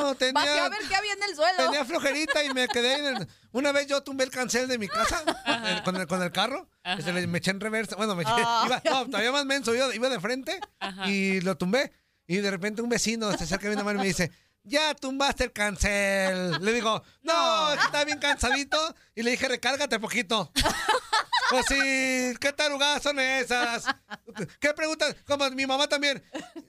[0.02, 1.56] No, tenía- a ver qué había en el suelo.
[1.58, 4.88] Tenía flojerita y me quedé en el- Una vez yo tumbé el cancel de mi
[4.88, 5.22] casa
[5.84, 6.68] con, el, con el carro.
[6.82, 7.94] este, le- me eché en reversa.
[7.96, 8.64] Bueno, me eché, Ah.
[8.66, 9.74] iba, no, todavía más menso.
[9.74, 10.58] Iba, iba de frente
[11.06, 11.92] y lo tumbé.
[12.26, 14.32] Y de repente un vecino se acerca bien a mano y me dice,
[14.66, 16.62] ya tumbaste el cancel.
[16.62, 18.94] Le digo, no, es que estaba bien cansadito.
[19.14, 20.52] Y le dije, recárgate poquito.
[21.48, 23.84] Pues sí, ¿qué tarugadas son esas?
[24.58, 25.14] ¿Qué preguntas?
[25.24, 26.20] Como mi mamá también.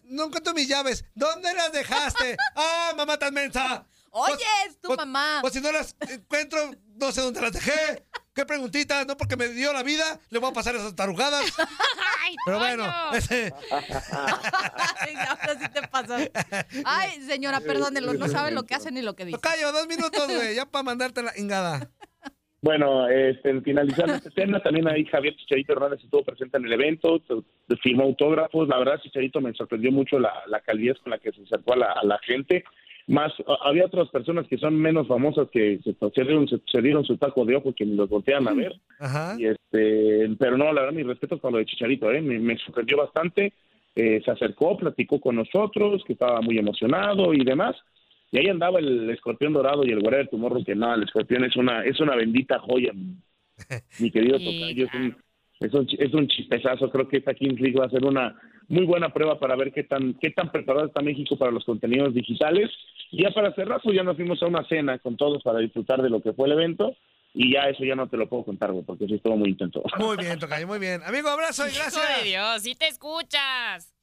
[0.03, 1.03] No encuentro mis llaves.
[1.15, 2.37] ¿Dónde las dejaste?
[2.55, 3.87] ¡Ah, mamá tan mensa!
[4.11, 5.39] Oye, Pues- es tu pues- mamá.
[5.41, 8.05] Pues si no las encuentro, no sé dónde las dejé.
[8.37, 9.07] ¿Qué preguntitas?
[9.07, 11.41] No porque me dio la vida, le voy a pasar esas tarugadas.
[12.23, 16.29] Ay, Pero bueno, ese- Ay, ahora sí te pasas.
[16.85, 19.37] Ay, señora, perdónelo, no sabe lo que hace ni lo que dice.
[19.39, 21.89] Tocayo, dos minutos, güey, ya para mandarte la ingada.
[22.61, 27.19] Bueno, este, finalizando este tema, también ahí Javier Chicharito Hernández estuvo presente en el evento,
[27.81, 28.67] firmó autógrafos.
[28.67, 31.77] La verdad, Chicharito me sorprendió mucho la, la calidez con la que se acercó a
[31.77, 32.63] la, a la gente.
[33.07, 33.31] Más,
[33.63, 37.17] había otras personas que son menos famosas que se, se dieron, se, se dieron su
[37.17, 38.75] taco de ojo que ni los voltean a ver.
[38.99, 39.35] Ajá.
[39.39, 42.21] Y este, pero no, la verdad, mi respeto para lo de Chicharito, ¿eh?
[42.21, 43.53] me, me sorprendió bastante.
[43.95, 47.75] Eh, se acercó, platicó con nosotros, que estaba muy emocionado y demás.
[48.31, 51.45] Y ahí andaba el escorpión dorado y el guardia de tumorro, que no, el escorpión
[51.45, 54.85] es una, es una bendita joya, mi, querido Sí, Tocayo.
[54.85, 55.17] Es un,
[55.61, 56.91] es, un, es un chistezazo.
[56.91, 58.35] Creo que esta Kings League va a ser una
[58.67, 62.13] muy buena prueba para ver qué tan, qué tan preparado está México para los contenidos
[62.13, 62.69] digitales.
[63.11, 66.01] Y ya para cerrar, pues ya nos fuimos a una cena con todos para disfrutar
[66.01, 66.95] de lo que fue el evento.
[67.33, 69.83] Y ya eso ya no te lo puedo contar, güey, porque sí estuvo muy intenso.
[69.99, 71.01] Muy bien, Tocayo, muy bien.
[71.03, 72.23] Amigo, abrazo y Hijo de gracias.
[72.23, 73.93] Dios, sí te escuchas.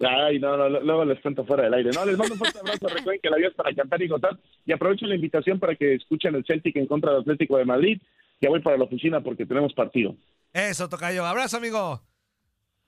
[0.00, 1.90] Ay, no, no, luego les cuento fuera del aire.
[1.92, 2.86] No, les mando un fuerte abrazo.
[2.86, 4.38] Recuerden que la vida es para cantar y gozar.
[4.64, 8.00] Y aprovecho la invitación para que escuchen el Celtic en contra del Atlético de Madrid.
[8.40, 10.14] Ya voy para la oficina porque tenemos partido.
[10.52, 11.26] Eso, Tocayo.
[11.26, 12.00] Abrazo, amigo.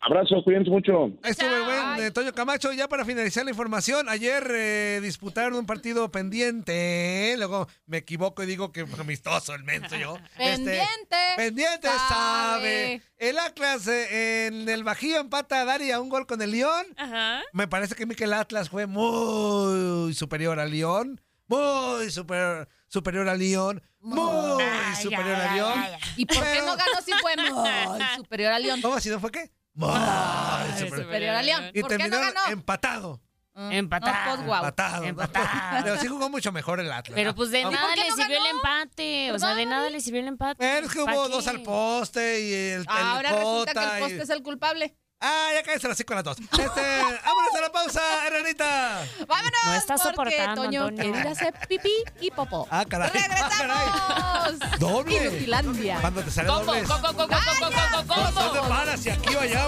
[0.02, 1.10] Abrazo, cuídense mucho.
[1.22, 2.72] Estuvo el buen eh, Toño Camacho.
[2.72, 7.32] Ya para finalizar la información, ayer eh, disputaron un partido pendiente.
[7.32, 7.36] ¿eh?
[7.36, 10.16] Luego me equivoco y digo que amistoso el menso yo.
[10.38, 11.16] Este, Pendiente.
[11.36, 12.08] pendiente sabe.
[12.08, 13.02] Sabe.
[13.18, 16.86] El Atlas eh, en el Bajío empata a Dari a un gol con el León.
[16.96, 17.42] Ajá.
[17.52, 21.20] Me parece que Miquel Atlas fue muy superior al León.
[21.46, 23.82] Muy superior, superior al León.
[24.00, 25.72] Muy Ay, superior ay, al León.
[25.76, 26.00] ay, ay.
[26.16, 28.80] ¿Y por qué no ganó si fue muy superior a León?
[28.80, 29.50] ¿Cómo si no fue qué?
[29.74, 31.02] Muy Ay, superior.
[31.04, 31.64] Superior a León.
[31.74, 32.52] Y ¿Por qué no terminaron ganó?
[32.52, 33.20] empatado.
[33.54, 34.36] Ah, Empatado.
[34.36, 34.56] No, pues.
[34.58, 35.04] Empatado.
[35.04, 35.48] Empatado.
[35.84, 37.14] Pero sí jugó mucho mejor el Atlas.
[37.14, 38.56] Pero pues de Ah, nada por qué le no sirvió el ganó?
[38.58, 39.32] empate.
[39.32, 40.78] O sea, de nada le sirvió el empate.
[40.78, 41.32] Es que ¿Pa' hubo qué?
[41.32, 44.42] dos al poste y el, el Ahora resulta que Cota el poste y- es el
[44.42, 44.96] culpable.
[45.22, 46.38] Ah, ya cállate así con las dos.
[46.38, 46.80] Este,
[47.24, 49.06] vámonos a la pausa, Renanita.
[49.28, 51.12] Vámonos, No está porque soportando, Toño Antonio.
[51.12, 52.66] quiere a hacer pipí y popó.
[52.70, 53.10] Ah, caray.
[53.14, 54.78] Ah, ¡Regresamos!
[54.78, 55.16] Doble.
[55.26, 55.98] Inutilandia.
[56.00, 56.82] Cuando te sale Combo, doble.
[56.88, 58.40] combo, combo, combo, combo, combo.
[58.40, 59.00] ¿Dónde paras?
[59.00, 59.66] Si aquí o allá.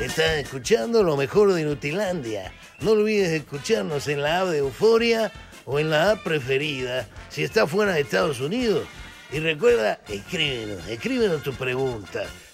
[0.00, 2.52] Estás escuchando lo mejor de Inutilandia.
[2.80, 5.32] No olvides escucharnos en la app de Euforia
[5.66, 8.86] o en la app preferida si estás fuera de Estados Unidos.
[9.32, 12.22] Y recuerda, escríbenos, escríbenos tu pregunta,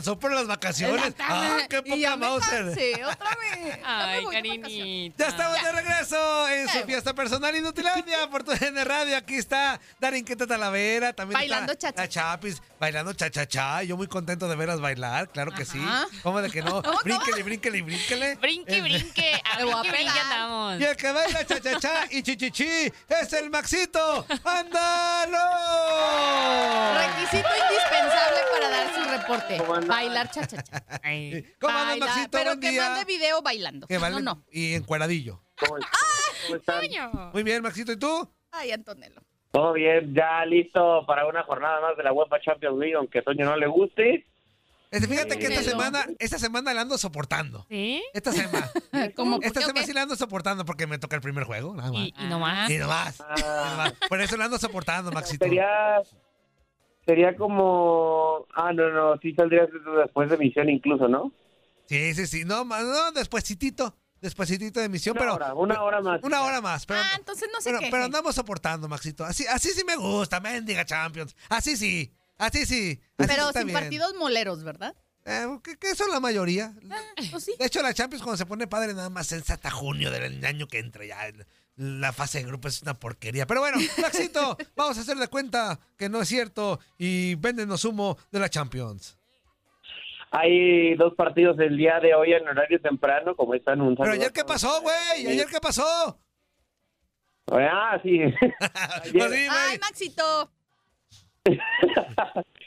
[0.00, 1.14] Y descansó por las vacaciones.
[1.18, 2.64] ¡Ah, qué y ya poca me Mauser!
[2.66, 3.78] cansé otra vez.
[3.80, 5.24] Ya me Ay, cariñita.
[5.24, 6.86] Ya estamos de regreso en su Ya.
[6.86, 9.16] fiesta personal Inutilandia por tu DN Radio.
[9.16, 13.82] Aquí está Darinqueta Talavera, también Bailando está la Chapis, bailando cha-cha-cha.
[13.82, 15.80] Yo muy contento de verlas bailar, claro que sí.
[16.22, 16.82] ¿Cómo de que no?
[16.82, 18.34] ¿Cómo, Brínquele, brínquele, brínquele.
[18.36, 19.42] Brinque, brinque.
[19.52, 20.18] A Me brinque, brinque pegar.
[20.24, 20.80] andamos.
[20.80, 24.26] Y el que baila cha-cha-cha y chichichi es el Maxito.
[24.44, 25.38] ¡Ándalo!
[26.98, 29.58] Requisito indispensable para dar su reporte.
[29.90, 30.82] Bailar cha cha cha.
[31.02, 31.44] Ay.
[31.60, 32.30] ¿Cómo andas, Maxito?
[32.30, 32.88] Pero Buen que día.
[32.88, 33.86] mande video bailando.
[33.86, 34.44] Que baile- No, no.
[34.50, 35.42] Y encueradillo.
[35.58, 35.76] ¿Cómo,
[36.46, 36.80] cómo están?
[36.80, 37.30] Coño.
[37.32, 37.92] Muy bien, Maxito.
[37.92, 38.32] ¿Y tú?
[38.52, 39.20] Ay, Antonello.
[39.52, 43.22] Todo bien, ya listo para una jornada más de la UEFA Champions League, aunque a
[43.22, 44.24] Toño no le guste.
[44.92, 47.64] Este, fíjate que esta semana, esta semana la ando soportando.
[47.68, 48.02] ¿Sí?
[48.12, 48.70] Esta semana.
[49.16, 49.86] Como Esta ¿por qué o semana qué?
[49.86, 52.00] sí la ando soportando porque me toca el primer juego, nada más.
[52.00, 52.70] Y, y nomás.
[52.70, 53.20] Y nomás.
[53.20, 53.34] Ah.
[53.36, 53.92] y nomás.
[54.08, 55.44] Por eso la ando soportando, Maxito.
[55.44, 56.00] Sería
[57.06, 59.66] sería como ah no no sí saldría
[60.02, 61.32] después de misión incluso no
[61.86, 62.44] Sí, sí, sí.
[62.44, 63.96] No, no, despuesitito.
[64.20, 65.34] Despuesitito de emisión, una pero.
[65.34, 66.86] hora una hora más Una hora más.
[66.86, 69.24] Pero, Ah, entonces no se pero, pero andamos soportando, Maxito.
[69.24, 71.34] Así, así sí me gusta, mendiga Champions.
[71.48, 72.12] Así sí.
[72.38, 73.00] Así sí.
[73.18, 73.76] Así Pero sin bien.
[73.80, 74.94] partidos moleros, ¿verdad?
[75.24, 76.72] Eh, que, que son la mayoría.
[77.32, 77.54] Pues sí.
[77.58, 80.68] De hecho, la Champions cuando se pone padre nada más es hasta junio del año
[80.68, 81.18] que entra ya.
[81.76, 83.46] La fase de grupos es una porquería.
[83.46, 88.18] Pero bueno, Maxito, vamos a hacer de cuenta que no es cierto y véndenos humo
[88.30, 89.18] de la Champions.
[90.30, 94.32] hay dos partidos el día de hoy en horario temprano como están un Pero ayer
[94.32, 96.18] qué pasó, güey, ayer qué pasó.
[97.52, 98.20] ah sí
[99.12, 99.48] Pues.
[99.50, 100.50] Ay, Maxito.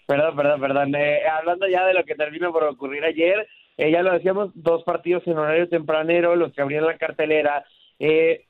[0.07, 4.01] perdón perdón perdón Eh, hablando ya de lo que terminó por ocurrir ayer eh, ya
[4.01, 7.63] lo decíamos dos partidos en horario tempranero los que abrían la cartelera
[7.99, 8.47] Eh,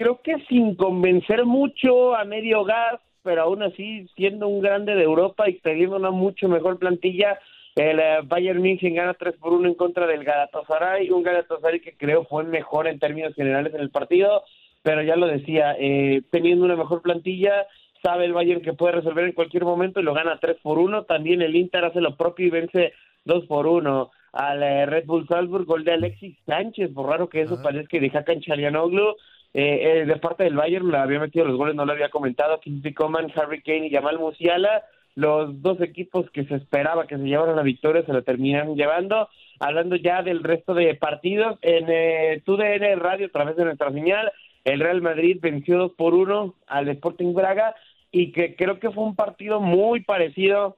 [0.00, 5.02] creo que sin convencer mucho a medio gas, pero aún así siendo un grande de
[5.02, 7.38] Europa y teniendo una mucho mejor plantilla,
[7.76, 11.98] el eh, Bayern München gana 3 por 1 en contra del Galatasaray, un Galatasaray que
[11.98, 14.42] creo fue mejor en términos generales en el partido,
[14.82, 17.66] pero ya lo decía, eh, teniendo una mejor plantilla,
[18.02, 21.04] sabe el Bayern que puede resolver en cualquier momento y lo gana 3 por 1,
[21.04, 22.94] también el Inter hace lo propio y vence
[23.26, 27.42] 2 por 1 al eh, Red Bull Salzburg, gol de Alexis Sánchez, por raro que
[27.42, 27.62] eso Ah.
[27.62, 29.14] parezca que de Hakan Çalhanoğlu,
[29.52, 32.60] eh, eh, de parte del Bayern le había metido los goles, no lo había comentado,
[32.60, 34.84] Kingsley Coman, Harry Kane y Jamal Musiala,
[35.16, 39.28] los dos equipos que se esperaba que se llevaran la victoria se lo terminaron llevando.
[39.58, 44.30] Hablando ya del resto de partidos, en eh, TUDN Radio, a través de nuestra señal,
[44.64, 47.74] el Real Madrid venció 2 por 1 al Sporting Braga
[48.12, 50.76] y que creo que fue un partido muy parecido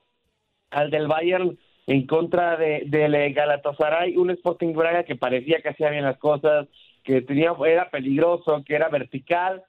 [0.70, 5.70] al del Bayern en contra de, del eh, Galatasaray, un Sporting Braga que parecía que
[5.70, 6.68] hacía bien las cosas,
[7.02, 9.62] que tenía era peligroso, que era vertical,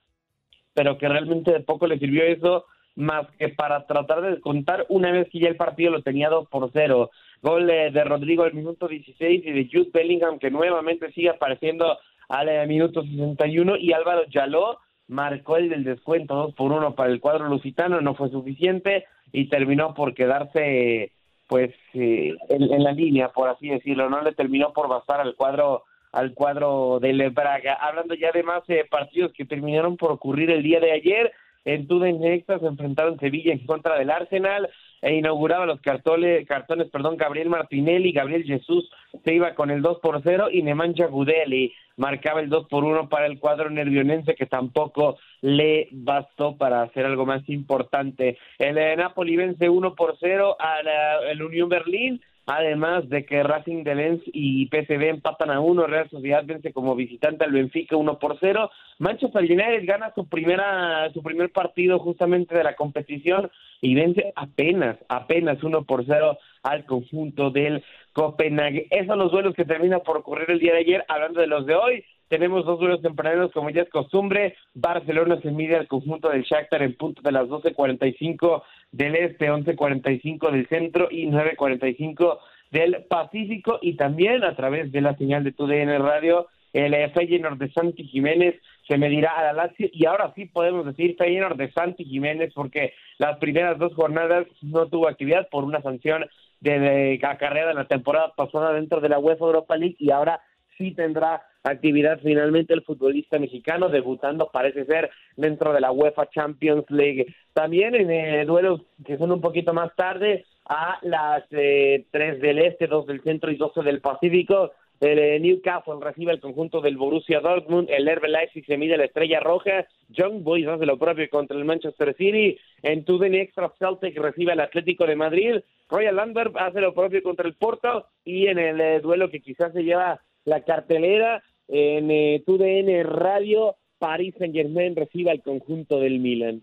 [0.72, 2.66] pero que realmente de poco le sirvió eso,
[2.96, 6.48] más que para tratar de descontar una vez que ya el partido lo tenía 2
[6.48, 7.10] por 0.
[7.42, 12.48] Gol de Rodrigo al minuto 16 y de Jude Bellingham que nuevamente sigue apareciendo al
[12.48, 17.20] eh, minuto 61 y Álvaro Yaló marcó el del descuento 2 por 1 para el
[17.20, 21.12] cuadro lusitano, no fue suficiente y terminó por quedarse
[21.48, 25.34] pues eh, en, en la línea, por así decirlo, no le terminó por bastar al
[25.34, 27.74] cuadro al cuadro del Braga.
[27.74, 31.32] Hablando ya de más eh, partidos que terminaron por ocurrir el día de ayer,
[31.64, 34.68] en Tudens Extra se enfrentaron Sevilla en contra del Arsenal
[35.02, 38.88] e inauguraba los cartones, cartones perdón, Gabriel Martinelli, Gabriel Jesús
[39.24, 43.08] se iba con el 2 por 0 y Nemanja Gudeli marcaba el 2 por 1
[43.08, 48.38] para el cuadro nervionense que tampoco le bastó para hacer algo más importante.
[48.58, 53.94] El eh, Napoli vence 1 por 0 al Unión Berlín además de que Racing de
[53.94, 58.38] Lens y PSV empatan a uno, Real Sociedad vence como visitante al Benfica 1 por
[58.38, 64.32] 0, Manchester United gana su primera su primer partido justamente de la competición y vence
[64.36, 68.86] apenas, apenas 1 por 0 al conjunto del Copenhague.
[68.90, 71.66] Esos son los duelos que terminan por ocurrir el día de ayer, hablando de los
[71.66, 74.56] de hoy, tenemos dos duelos tempraneros como ya es costumbre.
[74.74, 80.50] Barcelona se mide al conjunto del Shakhtar en punto de las 12.45 del este, 11.45
[80.50, 82.38] del centro y 9.45
[82.70, 83.78] del Pacífico.
[83.82, 88.60] Y también a través de la señal de TUDN Radio, el Feyenoord de Santi Jiménez
[88.88, 89.88] se medirá a la Lazio.
[89.92, 94.86] Y ahora sí podemos decir Feyenoord de Santi Jiménez porque las primeras dos jornadas no
[94.86, 96.26] tuvo actividad por una sanción
[96.60, 100.40] de, de carrera de la temporada pasada dentro de la UEFA Europa League y ahora
[100.76, 106.84] sí tendrá actividad finalmente el futbolista mexicano, debutando parece ser dentro de la UEFA Champions
[106.90, 107.26] League.
[107.52, 112.58] También en eh, duelos que son un poquito más tarde, a las eh, 3 del
[112.58, 116.96] Este, 2 del Centro y 12 del Pacífico, el eh, Newcastle recibe el conjunto del
[116.96, 121.28] Borussia Dortmund, el Herbe Leipzig se mide la Estrella Roja, Young Boys hace lo propio
[121.28, 125.56] contra el Manchester City, en Tudeni Extra Celtic recibe al Atlético de Madrid,
[125.90, 129.72] Royal Antwerp hace lo propio contra el Porto y en el eh, duelo que quizás
[129.72, 136.20] se lleva la cartelera en eh, TUDN Radio, París Saint Germain recibe al conjunto del
[136.20, 136.62] Milan.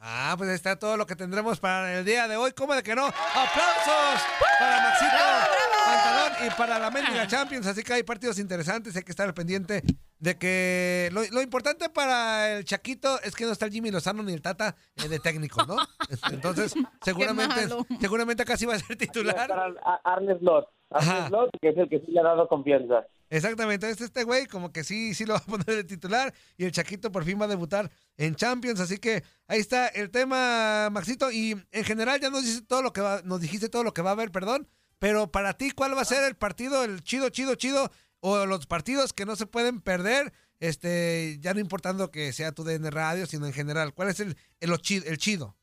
[0.00, 2.52] Ah, pues ahí está todo lo que tendremos para el día de hoy.
[2.52, 3.06] ¿Cómo de que no?
[3.06, 4.22] ¡Aplausos
[4.60, 5.16] para Maxito
[5.86, 7.66] Pantalón y para la Mendiga Champions!
[7.66, 9.82] Así que hay partidos interesantes, hay que estar pendiente
[10.20, 14.22] de que lo, lo importante para el Chaquito es que no está el Jimmy Lozano
[14.22, 15.76] ni el Tata eh, de técnico, ¿no?
[16.32, 17.66] Entonces, seguramente,
[18.00, 19.48] seguramente acá sí va a ser titular.
[19.48, 23.06] Para a- Arne Slot, Slot, que es el que sí le ha dado confianza.
[23.30, 26.64] Exactamente, es este güey como que sí, sí lo va a poner de titular y
[26.64, 30.88] el Chaquito por fin va a debutar en Champions, así que ahí está el tema,
[30.90, 33.92] Maxito, y en general ya nos dice todo lo que va, nos dijiste todo lo
[33.92, 34.66] que va a haber, perdón,
[34.98, 38.66] pero para ti, ¿cuál va a ser el partido, el chido, chido, chido, o los
[38.66, 43.26] partidos que no se pueden perder, este, ya no importando que sea tu DN Radio,
[43.26, 45.54] sino en general, ¿cuál es el, el, el chido?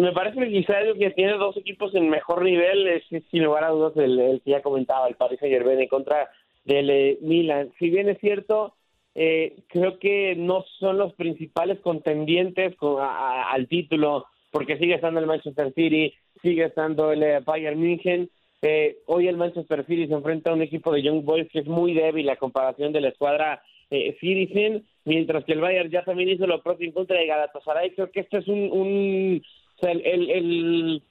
[0.00, 3.64] Me parece que quizá el que tiene dos equipos en mejor nivel es, sin lugar
[3.64, 6.30] a dudas, el, que ya comentaba, el Paris Saint-Germain en contra
[6.64, 7.70] del eh, Milan.
[7.78, 8.74] Si bien es cierto,
[9.14, 15.20] eh, creo que no son los principales contendientes con- a- al título, porque sigue estando
[15.20, 18.30] el Manchester City, sigue estando el eh, Bayern München.
[18.62, 21.66] Eh, hoy el Manchester City se enfrenta a un equipo de Young Boys que es
[21.66, 26.28] muy débil a comparación de la escuadra eh, Citizen, mientras que el Bayern ya también
[26.28, 27.90] hizo lo propio en contra de Galatasaray.
[27.90, 29.42] Creo que este es un, un
[29.80, 31.02] sea, el, el, el,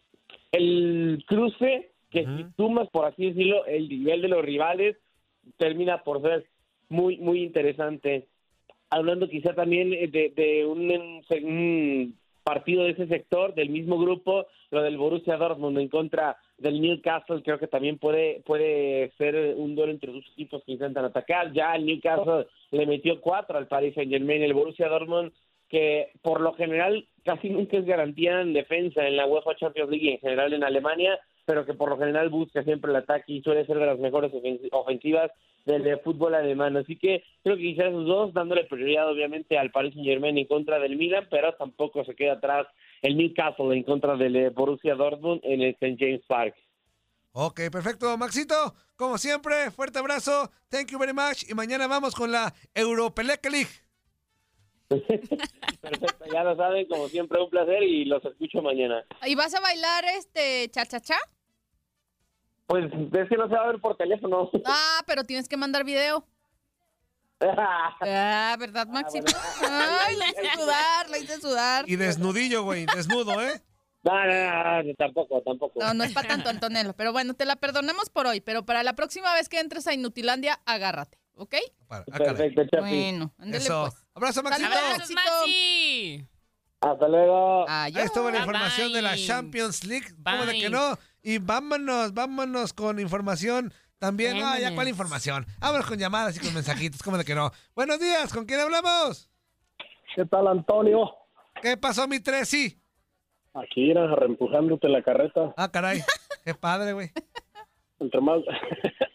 [0.51, 4.97] el cruce que si sumas, por así decirlo, el nivel de los rivales
[5.57, 6.45] termina por ser
[6.89, 8.27] muy, muy interesante.
[8.89, 10.91] Hablando quizá también de, de un,
[11.43, 16.81] un partido de ese sector, del mismo grupo, lo del Borussia Dortmund en contra del
[16.81, 21.53] Newcastle, creo que también puede, puede ser un duelo entre dos equipos que intentan atacar.
[21.53, 25.31] Ya el Newcastle le metió cuatro al Paris Saint Germain, el Borussia Dortmund
[25.69, 30.05] que por lo general casi nunca es garantía en defensa en la UEFA Champions League
[30.05, 33.41] y en general en Alemania, pero que por lo general busca siempre el ataque y
[33.41, 35.31] suele ser de las mejores ofen- ofensivas
[35.65, 36.77] del de fútbol alemán.
[36.77, 40.45] Así que creo que quizás esos dos, dándole prioridad obviamente al Paris Saint Germain en
[40.45, 42.67] contra del Milan, pero tampoco se queda atrás
[43.01, 45.97] el Newcastle en contra del eh, Borussia Dortmund en el St.
[45.99, 46.55] James Park.
[47.31, 48.55] Ok, perfecto, Maxito.
[48.95, 50.49] Como siempre, fuerte abrazo.
[50.69, 51.49] Thank you very much.
[51.49, 53.69] Y mañana vamos con la Europeleca League.
[54.89, 59.05] Perfecto, ya lo saben, como siempre un placer y los escucho mañana.
[59.25, 61.17] ¿Y vas a bailar este cha-cha-cha?
[62.65, 64.49] Pues es que no se va a ver por teléfono.
[64.65, 66.25] Ah, pero tienes que mandar video.
[67.41, 69.31] Ah, ¿verdad, Maxito?
[69.61, 71.89] Ay, la hice sudar, la hice sudar.
[71.89, 72.85] Y desnudillo, güey.
[72.93, 73.61] Desnudo, ¿eh?
[74.03, 75.79] No, no, no, no, tampoco, tampoco.
[75.79, 76.93] No, no es para tanto, Antonello.
[76.93, 78.41] Pero bueno, te la perdonamos por hoy.
[78.41, 81.55] Pero para la próxima vez que entres a Inutilandia, agárrate, ¿ok?
[81.87, 82.79] Perfecto, Chapi.
[82.89, 83.87] Bueno, ándale Eso.
[83.89, 84.05] pues.
[84.13, 84.69] Abrazo, Maxito.
[84.69, 86.27] Saludos, Maxi.
[86.81, 87.65] Hasta luego.
[87.67, 90.07] Ahí estuvo la información de la Champions League.
[90.23, 90.97] ¿Cómo de que no?
[91.21, 94.37] Y vámonos, vámonos con información también.
[94.37, 94.73] Ah, ya Vámonos.
[94.75, 95.45] cuál información.
[95.59, 97.01] Vámonos con llamadas y con mensajitos.
[97.03, 97.51] ¿Cómo de que no?
[97.75, 99.29] Buenos días, ¿con quién hablamos?
[100.15, 101.09] ¿Qué tal, Antonio?
[101.61, 102.81] ¿Qué pasó, mi Tresi?
[103.53, 105.53] Aquí era reempujándote la carreta.
[105.57, 106.01] Ah, caray.
[106.45, 107.11] Qué padre, güey.
[107.99, 108.39] Entre más.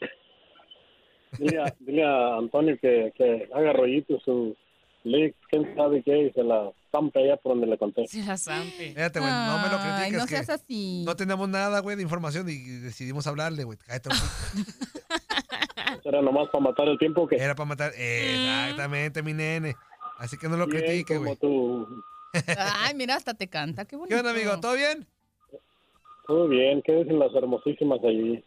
[1.39, 4.57] dile, a, dile a Antonio que, que haga rollito su
[5.05, 8.07] leak, quién sabe qué, y se la zampe allá por donde le conté.
[8.07, 8.93] Se la zampe.
[8.95, 10.19] Fíjate, güey, no me lo Ay, critiques.
[10.21, 11.03] no que seas así.
[11.05, 13.79] No tenemos nada, güey, de información y decidimos hablarle, güey.
[13.79, 14.65] Cállate, güey.
[16.05, 17.37] Era nomás para matar el tiempo que.
[17.37, 17.93] Era para matar.
[17.97, 19.75] Exactamente, mi nene.
[20.19, 21.87] Así que no lo Bien, critique, como güey.
[22.59, 23.85] Ay, mira, hasta te canta.
[23.85, 24.15] Qué bonito.
[24.15, 24.61] ¿Qué onda, amigo?
[24.61, 25.07] ¿Todo bien?
[26.27, 28.43] Todo bien, ¿qué dicen las hermosísimas allí?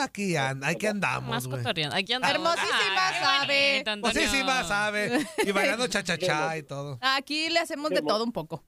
[0.00, 1.58] Aquí, and- aquí andamos, Más güey.
[1.62, 1.94] cotorreando.
[1.96, 2.34] Aquí andamos.
[2.36, 3.78] Hermosísima Ay, qué sabe.
[3.86, 4.00] Antonio.
[4.02, 5.26] Pues sabe.
[5.44, 6.98] Y bailando cha-cha-cha y todo.
[7.00, 8.64] Aquí le hacemos de todo un poco.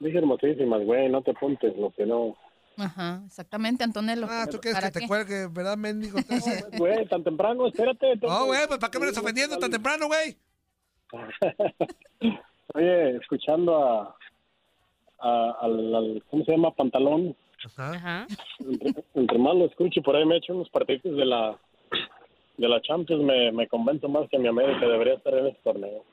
[0.00, 2.36] Dije hermosísimas, güey, no te apuntes, lo que no.
[2.76, 4.26] Ajá, exactamente, Antonello.
[4.30, 6.20] Ah, ¿tú quieres que ¿Para te cuelgue, verdad, mendigo?
[6.76, 8.14] Güey, tan temprano, espérate.
[8.22, 10.36] No, güey, pues ¿para qué me estás ofendiendo tan temprano, güey?
[12.74, 14.16] Oye, escuchando a,
[15.20, 16.70] a- al, al- ¿cómo se llama?
[16.74, 17.36] Pantalón.
[17.76, 18.26] Ajá.
[18.60, 21.56] Entre, entre más lo escucho, por ahí me echo unos partidos de la
[22.56, 26.04] de la Champions, me, me convenzo más que mi América debería estar en este torneo.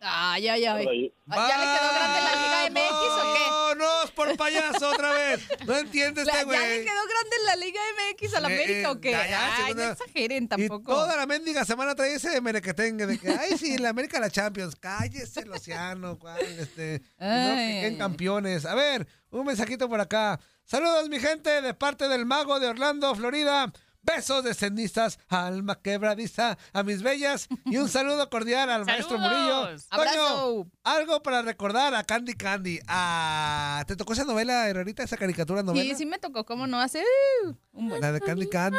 [0.00, 1.12] Ay, ay, ay.
[1.26, 3.50] ¿Ya le quedó grande la Liga MX o qué?
[3.50, 5.48] ¡Vámonos por payaso otra vez!
[5.66, 6.84] No entiende La- este ¿Ya le güey.
[6.84, 7.80] quedó grande la Liga
[8.12, 9.10] MX a la América eh, o qué?
[9.10, 10.92] ya, ya, Ay, segunda- no exageren Y tampoco.
[10.94, 14.76] toda la mendiga semana trae ese merequetengue de que, ay, sí, la América la Champions.
[14.76, 17.00] Cállese el océano, cuál, este.
[17.18, 18.66] No, que queden campeones.
[18.66, 20.38] A ver, un mensajito por acá.
[20.70, 23.72] Saludos, mi gente, de parte del mago de Orlando, Florida.
[24.02, 27.48] Besos de cenizas, alma quebradiza, a mis bellas.
[27.66, 29.78] Y un saludo cordial al maestro Murillo.
[29.78, 29.88] Saludos.
[29.88, 30.66] Toño, Abrazo.
[30.84, 32.80] algo para recordar a Candy Candy.
[32.86, 35.82] Ah, ¿Te tocó esa novela, Herrerita, esa caricatura novela?
[35.82, 36.80] Sí, sí me tocó, ¿cómo no?
[36.80, 37.02] Hace
[37.44, 38.00] uh, un buen.
[38.00, 38.78] La de Candy Candy.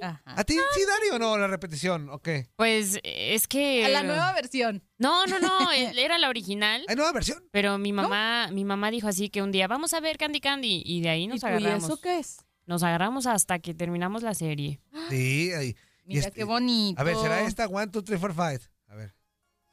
[0.00, 0.22] Ajá.
[0.24, 1.36] ¿A ti sí, Dani, o no?
[1.38, 2.48] La repetición, ¿o qué?
[2.56, 3.84] Pues es que.
[3.84, 4.82] A la nueva versión.
[4.98, 5.70] No, no, no.
[5.72, 6.84] Era la original.
[6.88, 7.42] ¿Hay nueva versión?
[7.50, 10.82] Pero mi mamá, mi mamá dijo así que un día vamos a ver Candy Candy
[10.84, 11.84] y de ahí nos ¿Y tú, ¿Y agarramos.
[11.84, 12.44] eso qué es?
[12.66, 14.80] Nos agarramos hasta que terminamos la serie.
[15.10, 15.76] Sí, ahí.
[16.04, 17.00] Y Mira este- qué bonito.
[17.00, 17.66] A ver, ¿será esta?
[17.66, 18.60] One, two, three, four, five.
[18.88, 19.14] A ver.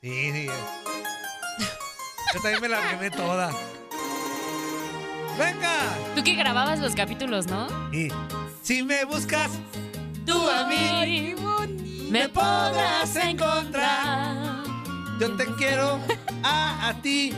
[0.01, 0.47] Sí, sí.
[2.33, 3.51] Yo también me la quemé toda.
[5.37, 5.97] ¡Venga!
[6.15, 7.67] Tú que grababas los capítulos, ¿no?
[7.93, 8.09] Y
[8.61, 9.51] si me buscas,
[10.25, 11.33] tú a mí
[12.11, 14.63] me podrás encontrar.
[15.19, 15.99] yo te quiero
[16.43, 17.33] a, a ti.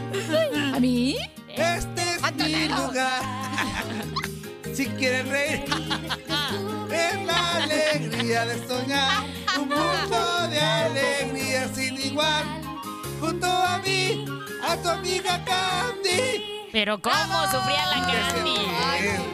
[0.74, 1.18] ¿A mí?
[1.50, 3.22] Este es mi lugar.
[4.74, 5.64] Si quieres reír,
[6.92, 9.24] es la alegría de soñar.
[9.60, 12.44] Un mundo de alegría sin igual.
[13.20, 14.26] Junto a mí,
[14.64, 16.70] a tu amiga Candy.
[16.72, 18.56] Pero cómo sufría la Candy.
[18.56, 18.66] Sí.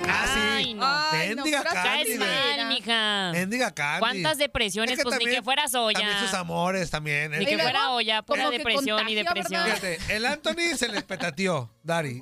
[0.10, 0.86] Ay, no.
[1.12, 3.32] Ay, no, Mendiga pero Candy, mal, mija.
[3.32, 4.00] Mendiga Candy.
[4.00, 4.92] ¿Cuántas depresiones?
[4.94, 6.40] Es que pues ni también- que fueras También sus olla.
[6.40, 7.32] amores también.
[7.32, 9.64] Ni El- que fuera olla, pura depresión y depresión.
[9.64, 9.78] ¿verdad?
[9.80, 12.22] Fíjate, el Anthony se le petateó, Dari.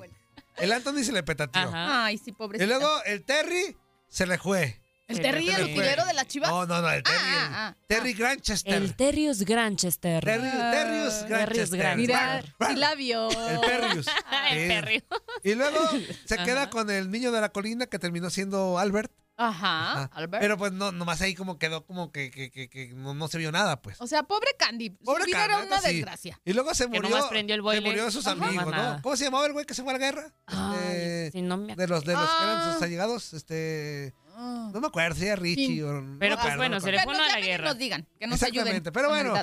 [0.58, 1.62] El Anthony se le petateó.
[1.62, 2.06] Ajá.
[2.06, 2.64] Ay, sí, pobrecito.
[2.64, 3.76] Y luego el Terry
[4.08, 4.82] se le fue.
[5.08, 6.50] ¿El Terry, el utilero de las chivas?
[6.50, 7.16] No, no, no, el Terry.
[7.20, 7.76] Ah, el ah, ah.
[7.86, 8.74] Terry Granchester.
[8.74, 10.24] El Terrius Granchester.
[10.24, 11.78] Terry, Terrius Terrius Granchester.
[11.78, 13.30] Gran- Mira, sí la vio.
[13.30, 14.06] El Perrius.
[14.50, 14.68] El.
[14.68, 15.02] Perrio.
[15.44, 15.78] Y luego
[16.24, 16.44] se Ajá.
[16.44, 19.12] queda con el niño de la colina que terminó siendo Albert.
[19.38, 20.10] Ajá, Ajá.
[20.14, 20.40] Albert.
[20.40, 23.36] Pero pues no, nomás ahí como quedó como que, que, que, que no, no se
[23.38, 24.00] vio nada, pues.
[24.00, 24.90] O sea, pobre Candy.
[24.90, 25.94] Pobre Su vida Candy, era una sí.
[25.94, 26.40] desgracia.
[26.44, 27.10] Y luego se Que murió.
[27.10, 27.82] nomás prendió el se boiler.
[27.84, 28.46] murió de sus Ajá.
[28.46, 29.00] amigos, ¿no?
[29.02, 30.32] ¿Cómo se llamaba el güey que se fue a la guerra?
[30.46, 32.72] Ay, Este, sí, no me de los de los que eran Ah.
[32.74, 34.14] sus allegados, este.
[34.38, 34.70] Ah.
[34.72, 35.82] No me acuerdo si era Richie Sí.
[35.82, 35.92] o.
[35.92, 37.64] no Pero, pues, acuerdo, bueno, no se le fue a la guerra.
[37.68, 38.58] nos digan, que nos ayuden.
[38.60, 39.38] Exactamente, pero con el bueno.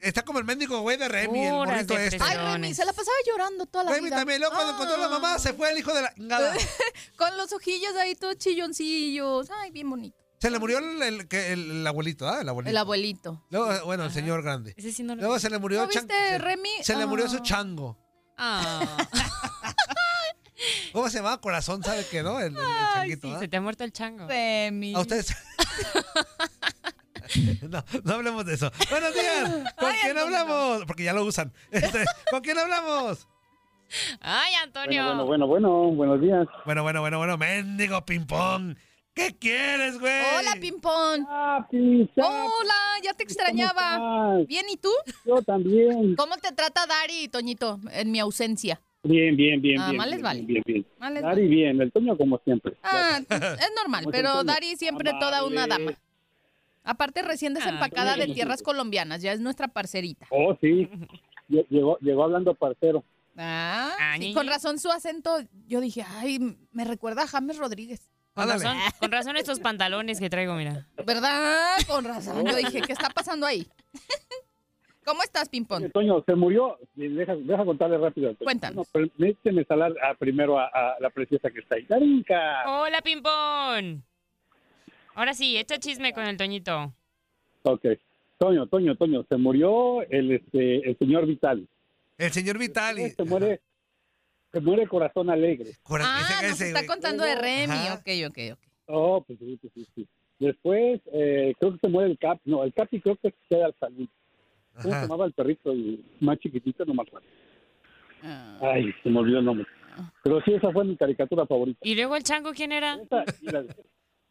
[0.00, 2.18] Está como el mendigo güey de Remy, el morrito este.
[2.22, 4.16] Ay, Remy, se la pasaba llorando toda la Remy vida.
[4.16, 5.38] también, luego cuando encontró a la mamá, Ah.
[5.40, 6.12] se fue el hijo de la.
[7.16, 9.50] Con los ojillos ahí todos chilloncillos.
[9.50, 10.16] Ay, bien bonito.
[10.40, 12.40] Se le murió el, el- que- el- el abuelito, ¿ah?
[12.42, 12.70] El abuelito.
[12.70, 13.44] El abuelito.
[13.50, 14.72] Luego, bueno, el señor grande.
[14.76, 16.70] Ese sí no lo Luego se le murió ¿No Chan- viste, se- Remy?
[16.82, 17.42] Se le murió su Ah.
[17.42, 17.98] chango.
[18.36, 19.08] Ah,
[20.92, 21.40] ¿Cómo se llamaba?
[21.40, 22.38] Corazón, ¿sabe qué, no?
[22.38, 23.38] El, el- el Ay, changuito, sí, ¿ah?
[23.40, 24.28] se te ha muerto el chango.
[24.28, 24.94] Remy.
[24.94, 25.34] A ustedes.
[27.68, 28.70] no, no hablemos de eso.
[28.90, 29.74] Buenos días.
[29.78, 30.22] ¿Con Ay, quién Antonio.
[30.38, 30.84] hablamos?
[30.86, 31.52] Porque ya lo usan.
[31.70, 33.26] Este, ¿Con quién hablamos?
[34.20, 35.04] Ay, Antonio.
[35.04, 36.46] Bueno, bueno, bueno, bueno, buenos días.
[36.64, 37.38] Bueno, bueno, bueno, bueno.
[37.38, 38.76] Mendigo ping-pong.
[39.14, 40.22] ¿Qué quieres, güey?
[40.38, 41.26] Hola, Pimpón.
[41.28, 44.36] Ah, Hola, ya te extrañaba.
[44.46, 44.90] Bien, ¿y tú?
[45.24, 46.14] Yo también.
[46.14, 48.80] ¿Cómo te trata Dari y Toñito en mi ausencia?
[49.02, 49.96] Bien, bien, bien, Ah, bien.
[49.96, 50.42] más les bien, vale.
[50.42, 50.86] Bien, bien.
[51.14, 52.76] Les Dari bien, el Toño como siempre.
[52.84, 54.44] Ah, es normal, Como pero.
[54.44, 55.92] Dari siempre toda una dama.
[56.90, 60.26] Aparte, recién desempacada de tierras colombianas, ya es nuestra parcerita.
[60.30, 60.88] Oh, sí.
[61.50, 63.04] Lle- Llegó, llegó hablando parcero.
[63.36, 66.38] Ah, Ah, sí, con razón su acento, yo dije, ay,
[66.72, 68.10] me recuerda a James Rodríguez.
[68.34, 70.86] Con razón, con razón estos pantalones que traigo, mira.
[71.04, 71.76] ¿Verdad?
[71.88, 72.46] Con razón.
[72.46, 73.66] Yo dije, ¿qué está pasando ahí?
[75.04, 75.90] ¿Cómo estás, Pimpón?
[75.90, 76.78] Toño, se murió.
[76.94, 78.34] Deja, deja contarle rápido.
[78.36, 78.76] Cuéntanos.
[78.76, 81.84] No, permíteme salar a- primero a, a la preciosa que está ahí.
[81.88, 82.64] Darinka.
[82.70, 84.04] Hola, Pimpón.
[85.18, 86.94] Ahora sí, echa chisme con el Toñito.
[87.64, 87.86] Ok.
[88.38, 91.66] Toño, Toño, Toño, se murió el, este, el señor Vital.
[92.18, 93.10] El señor Vitali.
[93.10, 93.60] Se muere,
[94.52, 95.72] se muere Corazón Alegre.
[95.90, 97.72] Ah, nos está contando de Remy.
[97.72, 97.94] Ajá.
[97.94, 98.58] Ok, ok, ok.
[98.86, 100.08] Oh, pues sí, pues sí, sí.
[100.38, 102.38] Después, eh, creo que se muere el Cap.
[102.44, 104.08] No, el Capi creo que se queda al salir.
[104.80, 105.72] ¿Cómo se llamaba el perrito?
[105.72, 107.26] El más chiquitito, no me acuerdo.
[108.22, 108.56] Ah.
[108.72, 109.66] Ay, se me olvidó el nombre.
[110.22, 111.80] Pero sí, esa fue mi caricatura favorita.
[111.82, 113.00] ¿Y luego el chango quién era?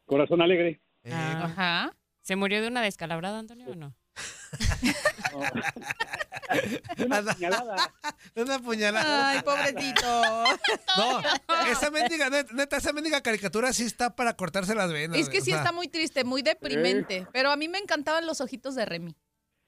[0.08, 0.82] Corazón Alegre.
[1.12, 1.44] Ah.
[1.46, 1.94] Ajá.
[2.22, 3.96] ¿Se murió de una descalabrada, Antonio, o no?
[7.06, 7.94] Una puñalada.
[8.36, 9.30] Una puñalada.
[9.30, 10.22] Ay, pobrecito.
[10.98, 11.22] No,
[11.72, 15.18] esa mendiga, net- neta, esa mendiga caricatura sí está para cortarse las venas.
[15.20, 17.28] Es que o sí sea, está muy triste, muy deprimente.
[17.32, 19.16] Pero a mí me encantaban los ojitos de Remy.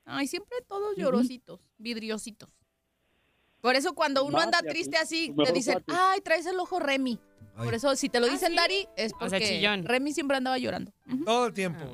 [0.05, 2.49] Ay, siempre todos llorositos, vidriositos.
[3.61, 7.19] Por eso cuando uno anda triste así, te dicen, ay, traes el ojo Remy.
[7.57, 9.81] Por eso, si te lo dicen, Dari, es O sea, porque.
[9.83, 10.91] Remy siempre andaba llorando.
[11.25, 11.85] Todo el tiempo.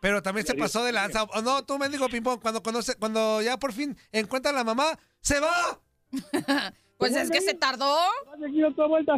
[0.00, 1.24] Pero también se pasó de lanza.
[1.24, 4.98] O no, tú mendigo ping-pong, cuando conoce, cuando ya por fin encuentra a la mamá,
[5.20, 5.80] ¡se va!
[6.96, 7.92] Pues es que se tardó.
[8.68, 9.14] Otra vuelta.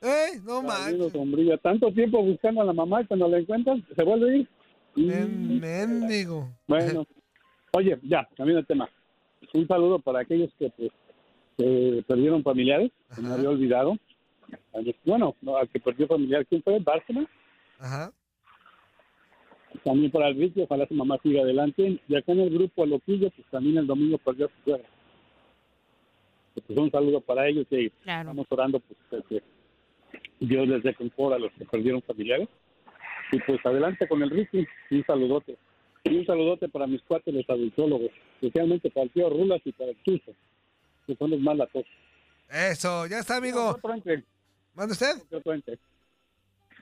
[0.00, 0.40] ¡Ey!
[0.44, 1.12] No manches.
[1.12, 1.58] sombrilla.
[1.58, 4.48] Tanto tiempo buscando a la mamá y cuando la encuentran, se vuelve a ir.
[4.94, 6.48] Mendigo.
[6.66, 7.04] Bueno.
[7.72, 8.88] Oye, ya, cambiando el tema.
[9.52, 10.90] Un saludo para aquellos que pues,
[11.56, 13.96] que perdieron familiares, que me había olvidado.
[15.04, 16.78] Bueno, no, al que perdió familiar, ¿quién fue?
[16.78, 17.26] ¿Bárcena?
[17.78, 18.12] Ajá.
[19.84, 22.00] También para el Ricky, ojalá su mamá siga adelante.
[22.08, 24.88] Y acá en el grupo a Loquillo, pues también el domingo perdió a su suegra.
[26.54, 29.42] Pues un saludo para ellos y estamos orando pues que
[30.40, 32.48] Dios les dé confort a los que perdieron familiares.
[33.32, 35.56] Y pues adelante con el Ricky, un saludote.
[36.04, 39.90] Y un saludote para mis cuates los adultólogos, especialmente para el tío Rulas y para
[39.90, 40.32] el Chuzo,
[41.06, 41.88] que son los más latosos.
[42.50, 43.68] Eso, ya está, amigo.
[43.70, 44.24] Otro entre.
[44.74, 45.22] ¿Manda usted?
[45.28, 45.78] Que otro entre.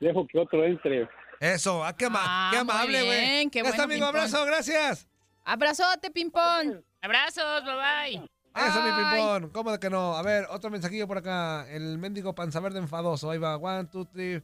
[0.01, 1.09] Dejo que otro entre.
[1.41, 3.21] Eso, ah, qué, ama- qué amable, güey.
[3.21, 4.17] bien, qué Ya está, bueno, amigo, Pimpón.
[4.21, 5.09] abrazo, gracias.
[5.45, 6.85] Abrazote, Pimpón.
[7.03, 8.31] Abrazos, bye bye.
[8.57, 9.51] Eso, mi pimpón.
[9.51, 10.15] ¿Cómo de que no?
[10.15, 11.67] A ver, otro mensajillo por acá.
[11.71, 13.29] El mendigo panza verde enfadoso.
[13.31, 13.57] Ahí va.
[13.57, 14.43] One, two, three,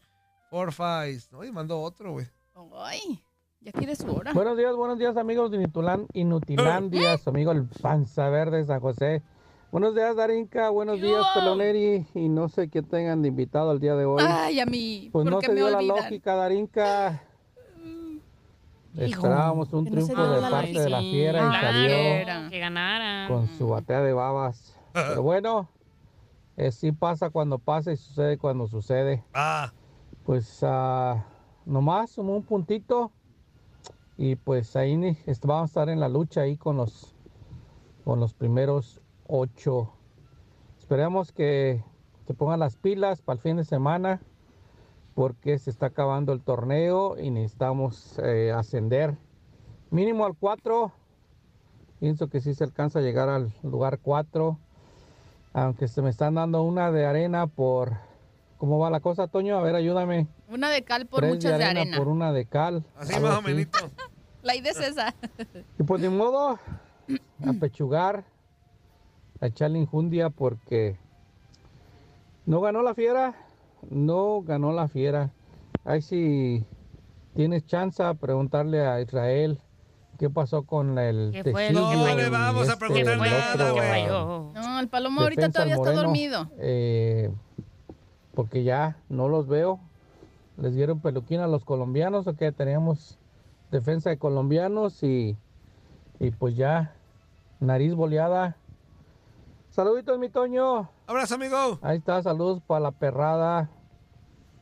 [0.50, 1.20] four, five.
[1.32, 2.26] Oye, mandó otro, güey.
[2.82, 3.22] Ay,
[3.60, 4.32] ya quiere su hora.
[4.32, 8.80] Buenos días, buenos días amigos de Inutilan- Inutilandia, su amigo el Panza Verde de San
[8.80, 9.22] José.
[9.70, 13.94] Buenos días Darinka, buenos días Peloneri y no sé qué tengan de invitado el día
[13.94, 14.22] de hoy.
[14.26, 17.22] Ay, a mí, pues no se me dio la lógica Darinka.
[18.96, 23.28] Esperábamos un triunfo de la parte de la fiera y salió Que ganara.
[23.28, 24.76] con su batea de babas.
[24.92, 25.68] Pero bueno,
[26.56, 29.22] eh, sí pasa cuando pasa y sucede cuando sucede.
[29.32, 29.72] Ah.
[30.24, 31.24] Pues ah,
[31.64, 33.12] nomás como un puntito
[34.18, 37.14] y pues ahí ni- est- vamos a estar en la lucha ahí con los
[38.04, 38.99] con los primeros
[39.30, 39.92] ocho.
[40.78, 41.84] Esperemos que
[42.26, 44.20] se pongan las pilas para el fin de semana
[45.14, 49.16] porque se está acabando el torneo y necesitamos eh, ascender
[49.90, 50.92] mínimo al 4.
[52.00, 54.58] Pienso que sí se alcanza a llegar al lugar 4.
[55.52, 57.92] Aunque se me están dando una de arena por...
[58.56, 59.58] ¿Cómo va la cosa, Toño?
[59.58, 60.26] A ver, ayúdame.
[60.48, 61.96] Una de cal por Tres muchas de arena.
[61.96, 62.84] por una de cal.
[62.96, 63.66] Así más o menos.
[64.42, 65.14] La idea es esa.
[65.78, 66.58] Y pues ni modo,
[67.46, 68.24] a pechugar,
[69.40, 70.96] a echarle injundia porque
[72.46, 73.34] no ganó la fiera,
[73.88, 75.30] no ganó la fiera.
[75.84, 76.64] Ahí si
[77.34, 79.58] tienes chance a preguntarle a Israel
[80.18, 84.06] qué pasó con el ¿Qué fue No le vamos a este, preguntar el nada, güey.
[84.06, 86.50] No, el palomo ahorita defensa, todavía el está Moreno, dormido.
[86.58, 87.30] eh,
[88.34, 89.80] porque ya no los veo.
[90.58, 93.18] Les dieron peluquín a los colombianos, o que teníamos
[93.70, 95.38] defensa de colombianos y,
[96.18, 96.94] y pues ya
[97.60, 98.56] nariz boleada.
[99.70, 100.90] Saluditos, mi Toño.
[101.06, 101.78] Abrazo, amigo.
[101.80, 103.70] Ahí está, saludos para la perrada.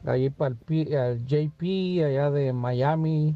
[0.05, 3.35] Ahí para el, JP, allá de Miami.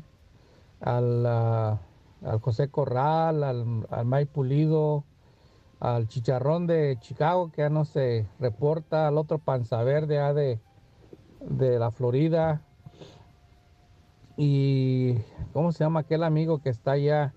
[0.82, 1.80] Al, ah,
[2.26, 5.04] al José Corral, al, al Mike Pulido.
[5.80, 9.08] Al Chicharrón de Chicago, que ya no se reporta.
[9.08, 10.60] Al otro Panza Verde, allá de,
[11.40, 12.60] de la Florida.
[14.36, 15.14] Y,
[15.54, 17.32] ¿cómo se llama aquel amigo que está allá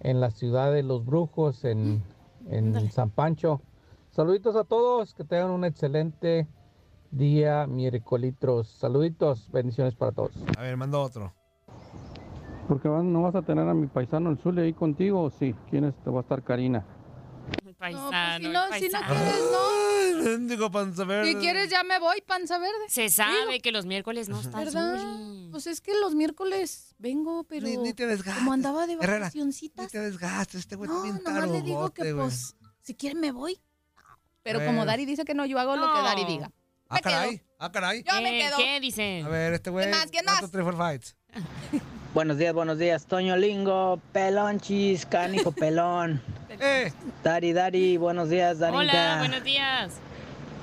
[0.00, 2.02] en la ciudad de los brujos, en,
[2.50, 3.60] en San Pancho?
[4.10, 6.46] Saluditos a todos, que tengan un excelente
[7.10, 8.34] día, miércoles.
[8.64, 10.32] Saluditos, bendiciones para todos.
[10.56, 11.32] A ver, mandó otro.
[12.68, 15.84] Porque no vas a tener a mi paisano el Zule ahí contigo, o sí, ¿quién
[15.84, 15.94] es?
[15.96, 16.84] Te va a estar Karina.
[17.82, 19.06] Paisano, no, si no paisano.
[19.08, 20.22] quieres, no.
[20.22, 21.32] Mendigo panza verde.
[21.32, 22.88] Si quieres ya me voy, panza verde.
[22.88, 25.00] Se sabe que los miércoles no está ¿Verdad?
[25.50, 28.38] Pues es que los miércoles vengo, pero Ni, ni te desgastes.
[28.38, 29.86] como andaba de Herrera, vacacioncitas.
[29.86, 32.24] Ni te desgastes, este güey No, está bien nomás le digo que güey.
[32.26, 33.60] pues, si quieren me voy.
[34.44, 34.84] Pero como.
[34.86, 36.04] Dari dice que no, yo hago lo que No.
[36.04, 36.52] Dari diga.
[36.88, 37.42] Ah, caray.
[37.58, 38.04] Ah, caray.
[38.04, 38.56] Yo me ¿Qué- quedo.
[38.58, 39.26] ¿Qué dicen?
[39.26, 39.86] A ver, este güey.
[39.86, 40.06] ¿Qué más?
[40.10, 40.40] ¿Quién one, más?
[40.40, 41.16] two, three, four, fights.
[42.14, 43.06] Buenos días, buenos días.
[43.06, 46.20] Toño Lingo, pelonchis, canijo pelón.
[46.60, 46.92] Eh,
[47.24, 48.80] Dari, Dari, buenos días, Darinka.
[48.82, 49.94] Hola, buenos días.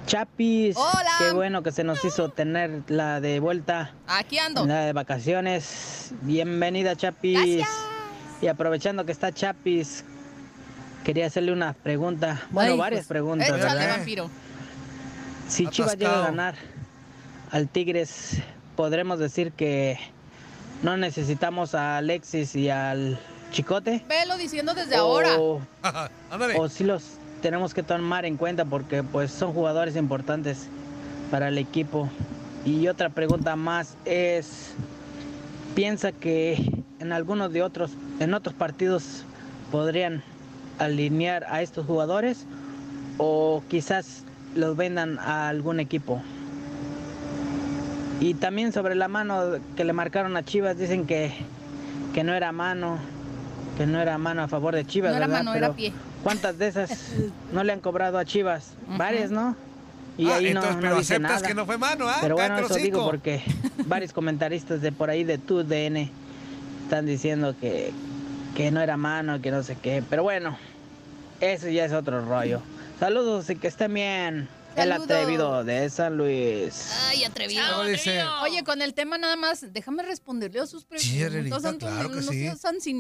[0.06, 0.78] Chapis.
[0.78, 1.10] Hola.
[1.18, 3.94] Qué bueno que se nos hizo tener la de vuelta.
[4.08, 4.66] Aquí ando.
[4.66, 6.14] La de vacaciones.
[6.22, 7.66] Bienvenida, Chapis.
[8.42, 10.06] Y aprovechando que está Chapis,
[11.04, 12.42] quería hacerle una pregunta.
[12.52, 13.50] Bueno, Ay, varias pues, preguntas.
[13.50, 13.98] Échale, ¿verdad?
[13.98, 14.30] vampiro.
[15.48, 16.56] Si Chivas llega a ganar
[17.50, 18.38] al Tigres,
[18.76, 19.98] podremos decir que
[20.84, 23.20] no necesitamos a Alexis y al
[23.52, 24.04] Chicote.
[24.08, 25.38] Velo diciendo desde ahora.
[25.40, 27.04] O, si los
[27.42, 30.68] tenemos que tomar en cuenta porque pues son jugadores importantes
[31.32, 32.10] para el equipo.
[32.66, 34.72] Y otra pregunta más es,
[35.76, 39.24] ¿piensa que en algunos de otros, en otros partidos
[39.72, 40.24] podrían
[40.78, 42.46] alinear a estos jugadores
[43.18, 44.24] o quizás
[44.56, 46.22] los vendan a algún equipo?
[48.20, 51.32] Y también sobre la mano que le marcaron a Chivas, dicen que,
[52.14, 52.98] que no era mano,
[53.78, 55.44] que no era mano a favor de Chivas, No era ¿verdad?
[55.44, 55.94] mano, era pie.
[56.24, 57.14] ¿Cuántas de esas
[57.54, 58.74] no le han cobrado a Chivas?
[58.98, 59.56] Varias, ¿no?
[60.18, 61.48] Y Ah, ahí no, entonces, no pero dice aceptas nada.
[61.48, 62.18] que no fue mano, ¿ah?
[62.20, 63.42] Pero bueno, eso digo porque
[63.86, 66.12] varios comentaristas de por ahí de tu DN
[66.84, 67.94] están diciendo que,
[68.54, 70.04] que no era mano, que no sé qué.
[70.10, 70.58] Pero bueno,
[71.40, 72.60] eso ya es otro rollo.
[73.00, 74.50] Saludos y que estén bien.
[74.84, 76.92] El atrevido de San Luis.
[77.08, 77.62] Ay, atrevido.
[78.44, 81.10] Oye, con el tema nada más, déjame responderle a sus preguntas.
[81.10, 82.48] Sí, claro que no sí.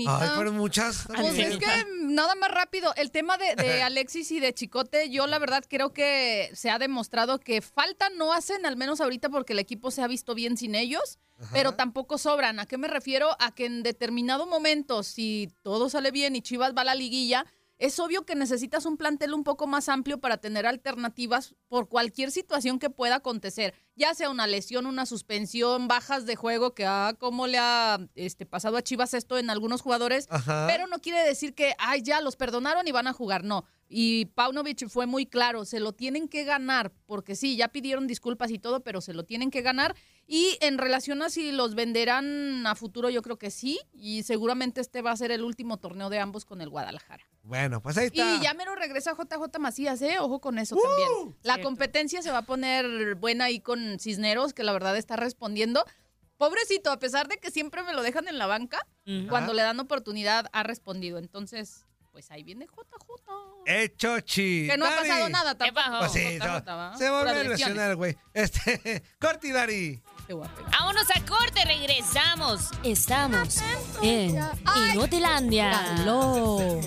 [0.07, 1.05] Ay, fueron muchas.
[1.07, 5.27] Pues es que nada más rápido, el tema de, de Alexis y de Chicote, yo
[5.27, 9.53] la verdad creo que se ha demostrado que falta no hacen, al menos ahorita porque
[9.53, 11.19] el equipo se ha visto bien sin ellos,
[11.53, 12.59] pero tampoco sobran.
[12.59, 13.35] ¿A qué me refiero?
[13.39, 17.45] A que en determinado momento, si todo sale bien y Chivas va a la liguilla,
[17.79, 22.29] es obvio que necesitas un plantel un poco más amplio para tener alternativas por cualquier
[22.29, 27.15] situación que pueda acontecer, ya sea una lesión, una suspensión, bajas de juego, que ah,
[27.17, 30.67] como le ha este, pasado a Chivas esto en algunos jugadores, Ajá.
[30.67, 33.63] pero no quiere decir que, ay, ya los perdonaron y van a jugar, no.
[33.87, 38.51] Y Paunovic fue muy claro, se lo tienen que ganar, porque sí, ya pidieron disculpas
[38.51, 39.95] y todo, pero se lo tienen que ganar.
[40.31, 44.79] Y en relación a si los venderán a futuro, yo creo que sí, y seguramente
[44.79, 47.27] este va a ser el último torneo de ambos con el Guadalajara.
[47.41, 48.35] Bueno, pues ahí está.
[48.35, 50.17] Y ya mero regresa JJ Macías, ¿eh?
[50.19, 51.35] Ojo con eso también.
[51.41, 51.67] La Cierto.
[51.67, 55.83] competencia se va a poner buena ahí con Cisneros, que la verdad está respondiendo.
[56.37, 58.85] Pobrecito, a pesar de que siempre me lo dejan en la banca,
[59.29, 61.17] cuando le dan oportunidad ha respondido.
[61.17, 63.65] Entonces, pues ahí viene JJ.
[63.65, 64.67] Hecho chi.
[64.69, 65.99] Que no ha pasado nada tampoco.
[65.99, 66.97] Pues sí, JJ, no, ¿va?
[66.97, 68.15] se volvió a lesionar, güey.
[68.33, 69.99] Este, Corti Dari.
[70.29, 70.61] Qué guapo.
[70.79, 72.69] Vámonos a corte, regresamos.
[72.83, 73.57] Estamos
[74.03, 74.39] en
[74.93, 75.71] Inutilandia.
[75.71, 76.81] Carlo.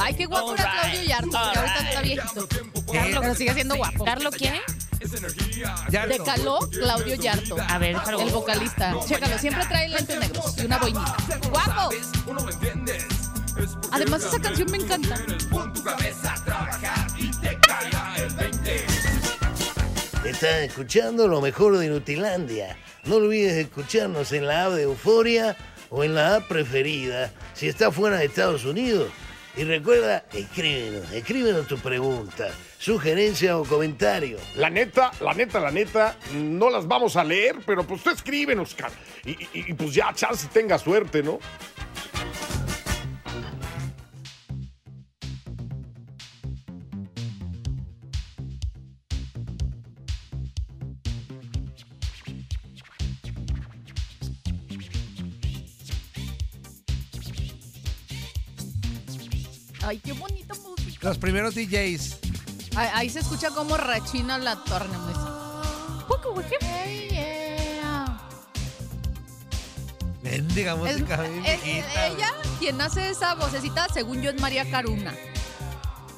[0.00, 2.48] Ay, qué guapo era Claudio Yarto, que ahorita está viejito.
[2.92, 4.04] Carlo, pero sigue siendo guapo.
[4.04, 4.54] ¿Carlo quién?
[4.98, 7.56] De caló Claudio Yarto.
[7.68, 8.20] A ver, déjalo.
[8.20, 8.92] El vocalista.
[9.06, 11.16] Chécalo, siempre trae lentes negros y una boinita.
[11.52, 11.90] ¡Guapo!
[13.92, 15.14] Además, esa canción me encanta.
[20.24, 22.76] Estás escuchando lo mejor de Inutilandia.
[23.04, 25.56] No olvides escucharnos en la app de Euforia
[25.90, 29.10] o en la app preferida si estás fuera de Estados Unidos.
[29.56, 34.38] Y recuerda, escríbenos, escríbenos tu pregunta, sugerencia o comentario.
[34.54, 38.76] La neta, la neta, la neta, no las vamos a leer, pero pues tú escríbenos.
[39.24, 41.40] Y, y- y, pues ya, chance tenga suerte, ¿no?
[59.88, 61.08] Ay, qué bonita música.
[61.08, 62.18] Los primeros DJs.
[62.76, 65.34] Ahí, ahí se escucha como rechina la tornamesa.
[66.60, 68.20] Hey, yeah.
[70.22, 74.70] Mendiga Es- música bien es- viejita, ella, quien hace esa vocecita, según yo, es María
[74.70, 75.12] Caruna.
[75.12, 75.24] güey.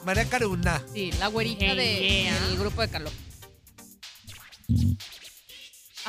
[0.04, 0.82] María Caruna.
[0.92, 2.40] Sí, la güerita Hey, de- yeah.
[2.48, 3.10] del grupo de Caló.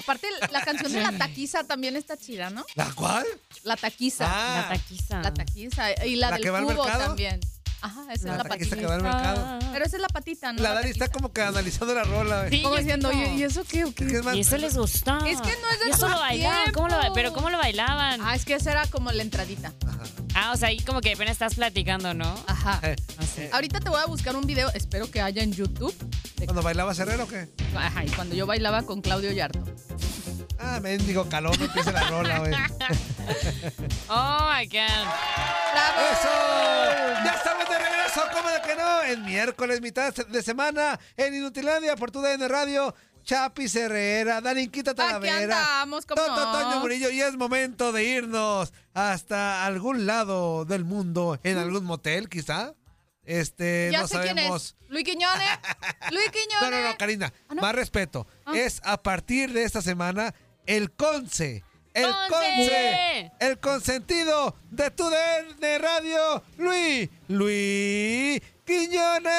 [0.01, 2.65] Aparte, la canción de La Taquiza también está chida, ¿no?
[2.75, 3.25] ¿La cuál?
[3.63, 4.25] La Taquiza.
[4.27, 4.67] Ah.
[4.69, 5.21] La taquiza.
[5.21, 6.05] La Taquiza.
[6.05, 7.05] Y la, ¿La del que va al cubo mercado?
[7.07, 7.39] también.
[7.81, 8.75] Ajá, esa La es la patita.
[8.77, 9.59] que va al mercado.
[9.73, 10.61] Pero esa es la patita, ¿no?
[10.61, 12.49] La Dari está como que analizando la rola, güey.
[12.51, 13.11] Sí, Como diciendo.
[13.11, 13.85] ¿y, y eso qué?
[13.85, 14.05] o qué?
[14.05, 15.17] Es que es más- Y eso les gustó.
[15.25, 16.71] Es que no es de Y eso lo bailaban.
[16.73, 18.21] ¿Cómo lo, pero ¿cómo lo bailaban?
[18.23, 19.73] Ah, es que esa era como la entradita.
[19.87, 20.03] Ajá.
[20.35, 22.33] Ah, o sea, ahí como que apenas estás platicando, ¿no?
[22.47, 22.79] Ajá.
[22.83, 22.95] Eh,
[23.51, 25.93] Ahorita te voy a buscar un video, espero que haya en YouTube.
[26.45, 27.49] ¿Cuando bailaba Herrera o qué?
[27.75, 29.63] Ajá, y cuando yo bailaba con Claudio Yarto.
[30.59, 32.53] Ah, mendigo calor, no empieza la rola, güey.
[34.09, 35.07] Oh my God.
[36.11, 36.70] ¡Eso!
[37.43, 39.01] Estamos de regreso, ¿cómo de que no?
[39.03, 42.93] El miércoles, mitad de semana, en Inutilandia, por tu DN Radio.
[43.23, 45.43] Chapis Herrera, Darinquita Talavera.
[45.43, 46.51] andamos, ¿cómo Toto no?
[46.51, 52.29] Toño Murillo, y es momento de irnos hasta algún lado del mundo, en algún motel,
[52.29, 52.73] quizá.
[53.23, 54.75] Este, ya no sé quién sabemos.
[54.81, 54.89] es.
[54.89, 55.47] Luis Quiñones.
[56.11, 56.61] Luis Quiñones.
[56.61, 57.61] No, no, no, Karina, Ah, ¿no?
[57.61, 58.25] más respeto.
[58.45, 58.53] Ah.
[58.55, 60.33] Es a partir de esta semana
[60.65, 61.63] el Conce.
[61.93, 62.29] El ¡Conce!
[62.29, 63.31] Conce.
[63.39, 67.09] El consentido de tu DN Radio, Luis.
[67.27, 69.31] Luis Quiñones.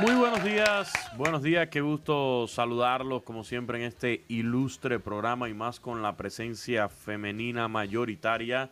[0.00, 5.54] Muy buenos días, buenos días, qué gusto saludarlos como siempre en este ilustre programa y
[5.54, 8.70] más con la presencia femenina mayoritaria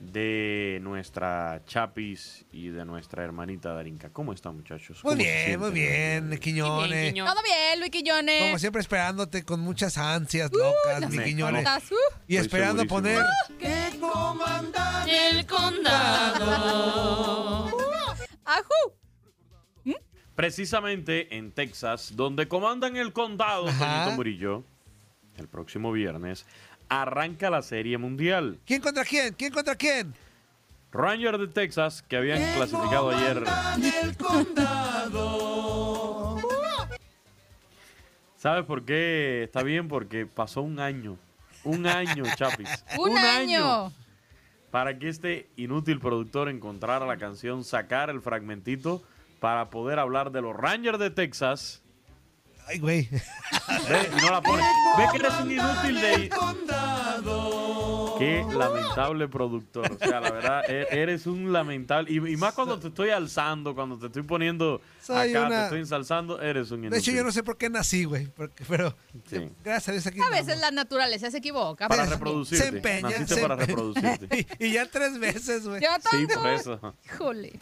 [0.00, 4.10] de nuestra Chapis y de nuestra hermanita Darinka.
[4.10, 5.02] ¿Cómo están muchachos?
[5.04, 7.14] Muy ¿Cómo se bien, muy bien, Quiñones.
[7.14, 8.42] Todo bien, Luis Quiñones.
[8.42, 11.66] Como siempre esperándote con muchas ansias locas, las mi Quiñones.
[11.66, 11.94] uh.
[12.26, 13.18] Y Estoy esperando segurísimo.
[13.18, 13.24] poner
[13.58, 17.68] Que comandante El condado.
[18.44, 19.94] ¡Ajú!
[20.34, 23.64] Precisamente en Texas, donde comandan el condado.
[23.64, 24.64] Toñito Murillo,
[25.36, 26.46] el próximo viernes,
[26.88, 28.58] arranca la Serie Mundial.
[28.64, 29.34] ¿Quién contra quién?
[29.34, 30.14] ¿Quién contra quién?
[30.90, 33.44] Rangers de Texas, que habían clasificado ayer
[34.02, 35.58] el condado.
[38.36, 39.88] ¿Sabes por qué está bien?
[39.88, 41.18] Porque pasó un año.
[41.64, 42.84] Un año, Chapis.
[42.96, 43.92] Un, año.
[44.70, 49.02] Para que este inútil productor encontrara la canción, sacar el fragmentito
[49.40, 51.82] para poder hablar de los Rangers de Texas.
[52.68, 53.08] Ay, güey.
[53.88, 54.62] Ve, y no la pone.
[54.98, 56.30] Ve que eres un inútil de.
[58.18, 59.92] Qué lamentable productor.
[59.92, 62.10] O sea, la verdad, e- eres un lamentable.
[62.12, 65.62] Y, y más cuando te estoy alzando, cuando te estoy poniendo Soy acá, una- te
[65.64, 66.90] estoy ensalzando, eres un inútil.
[66.90, 68.26] De hecho, yo no sé por qué nací, güey.
[68.26, 68.94] porque- Pero
[69.30, 69.48] Sí.
[69.64, 71.86] gracias a Dios aquí A veces la naturaleza se equivoca.
[71.88, 72.64] Para reproducirte.
[72.64, 73.08] Se empeña.
[73.10, 74.46] Naciste se para reproducirte.
[74.58, 75.80] y, y ya tres veces, güey.
[75.80, 76.94] Yo Sí, por eso.
[77.06, 77.52] Híjole.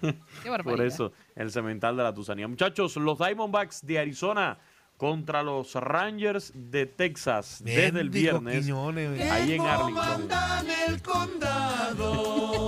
[0.42, 0.76] Qué barbaridad.
[0.76, 2.48] Por eso, el cemental de la Tusanía.
[2.48, 4.58] Muchachos, los Diamondbacks de Arizona
[4.96, 10.04] contra los Rangers de Texas desde el viernes Quiñones, ahí en Arlington.
[10.04, 12.66] Comandan el condado.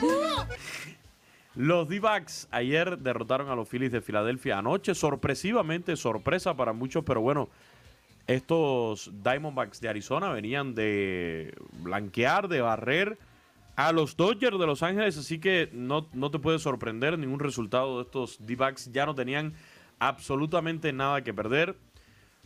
[1.56, 7.20] Los D-backs ayer derrotaron a los Phillies de Filadelfia anoche, sorpresivamente, sorpresa para muchos, pero
[7.20, 7.50] bueno,
[8.28, 11.52] estos Diamondbacks de Arizona venían de
[11.82, 13.18] blanquear, de barrer
[13.80, 17.96] a los Dodgers de Los Ángeles, así que no, no te puede sorprender ningún resultado
[17.96, 19.54] de estos D-backs, ya no tenían
[19.98, 21.78] absolutamente nada que perder.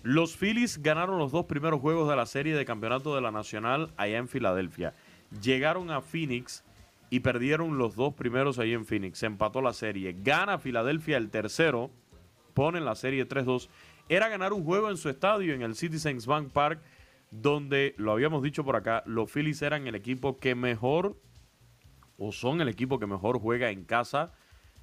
[0.05, 3.91] Los Phillies ganaron los dos primeros juegos de la serie de campeonato de la Nacional
[3.97, 4.95] allá en Filadelfia.
[5.43, 6.62] Llegaron a Phoenix
[7.11, 9.18] y perdieron los dos primeros ahí en Phoenix.
[9.18, 10.14] Se empató la serie.
[10.16, 11.91] Gana Filadelfia el tercero.
[12.55, 13.68] Ponen la serie 3-2.
[14.09, 16.80] Era ganar un juego en su estadio, en el Citizens Bank Park,
[17.30, 21.16] donde, lo habíamos dicho por acá, los Phillies eran el equipo que mejor,
[22.19, 24.33] o son el equipo que mejor juega en casa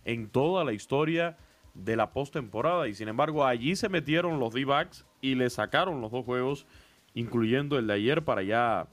[0.06, 1.38] en toda la historia
[1.74, 2.88] de la postemporada.
[2.88, 6.66] Y sin embargo, allí se metieron los D-backs y le sacaron los dos juegos,
[7.14, 8.88] incluyendo el de ayer, para ya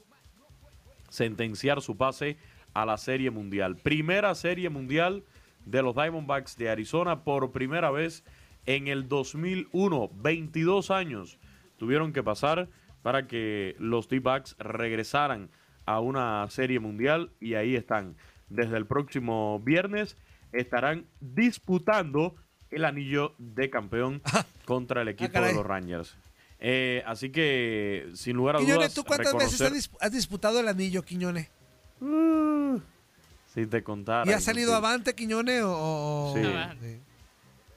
[1.09, 2.37] sentenciar su pase
[2.73, 3.75] a la Serie Mundial.
[3.77, 5.23] Primera Serie Mundial
[5.65, 8.23] de los Diamondbacks de Arizona por primera vez
[8.65, 10.09] en el 2001.
[10.13, 11.39] 22 años
[11.77, 12.69] tuvieron que pasar
[13.01, 15.49] para que los D-backs regresaran
[15.85, 18.15] a una Serie Mundial y ahí están.
[18.49, 20.17] Desde el próximo viernes
[20.51, 22.35] estarán disputando
[22.71, 24.21] el anillo de campeón
[24.65, 26.15] contra el equipo de los Rangers.
[26.59, 30.59] Eh, así que, sin lugar a dudas, ¿tú cuántas veces has, reconocer- dis- has disputado
[30.59, 31.49] el anillo, Quiñones?
[33.53, 34.29] Si te contara.
[34.29, 35.63] ¿Y has salido avante, Quiñones?
[35.63, 36.43] O, o- Sí.
[36.81, 36.99] Sí.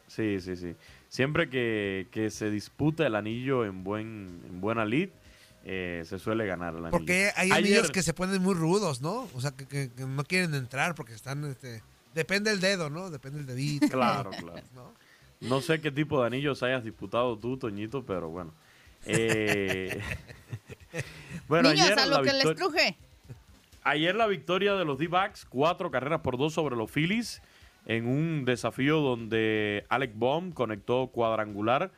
[0.08, 0.74] Sí, sí, sí.
[1.08, 5.08] Siempre que, que se disputa el anillo en buen en buena lid,
[5.64, 6.90] eh, se suele ganar el anillo.
[6.90, 9.28] Porque hay Ayer- anillos que se ponen muy rudos, ¿no?
[9.34, 11.44] O sea, que, que- que no quieren entrar porque están...
[11.44, 11.82] Este,
[12.14, 13.10] depende del dedo, ¿no?
[13.10, 13.88] Depende del dedito.
[13.88, 14.62] Claro, claro.
[15.40, 18.52] No sé qué tipo de anillos hayas disputado tú, Toñito, pero bueno.
[19.06, 20.00] Eh,
[21.48, 22.96] bueno, Niños, ayer a la lo que les truje.
[23.84, 27.42] Ayer la victoria de los D-Backs, cuatro carreras por dos sobre los Phillies,
[27.86, 31.90] en un desafío donde Alec Baum conectó cuadrangular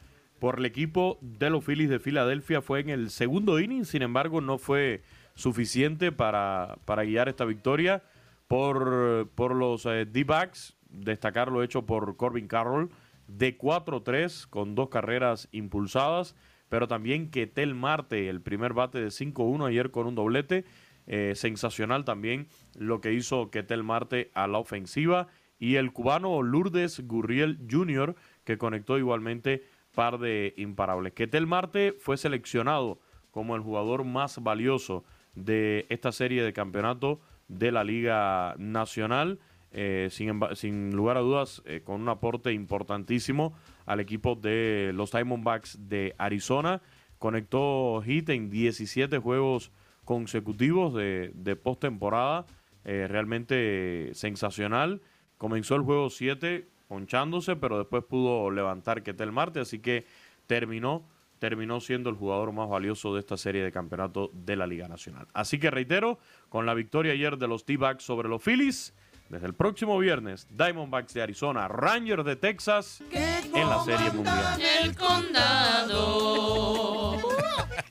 [0.44, 2.60] por el equipo de los Phillies de Filadelfia.
[2.60, 5.02] Fue en el segundo inning, sin embargo, no fue
[5.34, 8.02] suficiente para, para guiar esta victoria
[8.46, 10.76] por, por los eh, D-Backs.
[10.90, 12.90] Destacar lo hecho por Corbin Carroll
[13.26, 16.36] de 4-3 con dos carreras impulsadas.
[16.68, 20.66] pero también Ketel Marte, el primer bate de 5-1 ayer con un doblete.
[21.06, 25.28] Eh, sensacional también lo que hizo Ketel Marte a la ofensiva.
[25.58, 28.14] Y el cubano Lourdes Gurriel Jr.,
[28.44, 29.62] que conectó igualmente
[29.94, 31.12] par de imparables.
[31.12, 32.98] Ketel Marte fue seleccionado
[33.30, 39.38] como el jugador más valioso de esta serie de campeonato de la Liga Nacional.
[39.76, 43.54] eh, sin, lugar a dudas, eh, con un aporte importantísimo
[43.86, 46.80] al equipo de los Diamondbacks de Arizona.
[47.18, 49.72] Conectó hit en 17 juegos
[50.04, 52.46] consecutivos de, de postemporada.
[52.84, 55.00] eh, realmente sensacional.
[55.38, 60.06] Comenzó el juego 7 ponchándose, pero después pudo levantar Ketel Marte, así que
[60.46, 61.04] terminó,
[61.38, 65.26] terminó siendo el jugador más valioso de esta serie de campeonato de la Liga Nacional.
[65.32, 66.18] Así que reitero,
[66.48, 68.94] con la victoria ayer de los T-Backs sobre los Phillies,
[69.28, 74.60] desde el próximo viernes, Diamondbacks de Arizona, Rangers de Texas en la Serie Mundial.
[74.82, 76.34] El condado.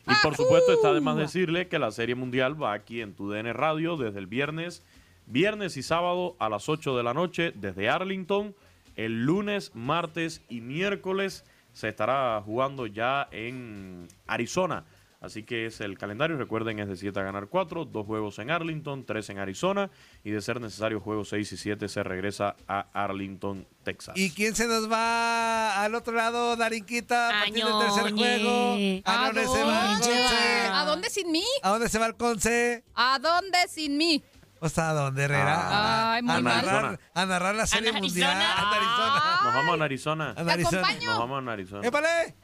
[0.07, 3.31] Y por supuesto está de más decirle que la Serie Mundial va aquí en tu
[3.31, 4.85] DN Radio desde el viernes,
[5.25, 8.55] viernes y sábado a las 8 de la noche desde Arlington.
[8.95, 14.85] El lunes, martes y miércoles se estará jugando ya en Arizona.
[15.23, 16.37] Así que es el calendario.
[16.37, 19.89] Recuerden, es de 7 a ganar 4, dos juegos en Arlington, tres en Arizona.
[20.21, 24.17] Y de ser necesario, juegos 6 y 7 se regresa a Arlington, Texas.
[24.17, 28.75] ¿Y quién se nos va al otro lado, Darinquita, a partir del tercer juego?
[29.05, 30.67] ¿A dónde se va el Conce?
[30.73, 31.45] ¿A dónde sin mí?
[31.61, 32.83] ¿A dónde se va el Conce?
[32.93, 34.21] ¿A dónde sin mí?
[34.63, 36.13] O sea, ¿a dónde, Herrera?
[36.13, 36.65] Ay, muy a, mal.
[36.65, 38.31] narrar, a narrar la serie mundial.
[38.31, 39.39] A Arizona.
[39.43, 40.33] Nos vamos a Arizona.
[40.37, 40.77] A Arizona.
[40.87, 41.09] acompaño.
[41.09, 41.87] Nos vamos a Arizona.
[41.87, 42.35] ¡Épale!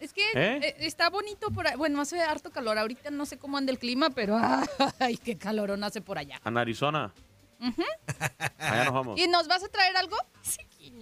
[0.00, 0.58] Es que ¿Eh?
[0.60, 1.76] eh, está bonito por ahí.
[1.76, 2.78] Bueno, hace harto calor.
[2.78, 4.36] Ahorita no sé cómo anda el clima, pero
[4.98, 6.40] ay, qué calorón hace por allá.
[6.42, 7.12] A Arizona.
[8.58, 9.20] Allá nos vamos.
[9.20, 10.16] ¿Y nos vas a traer algo?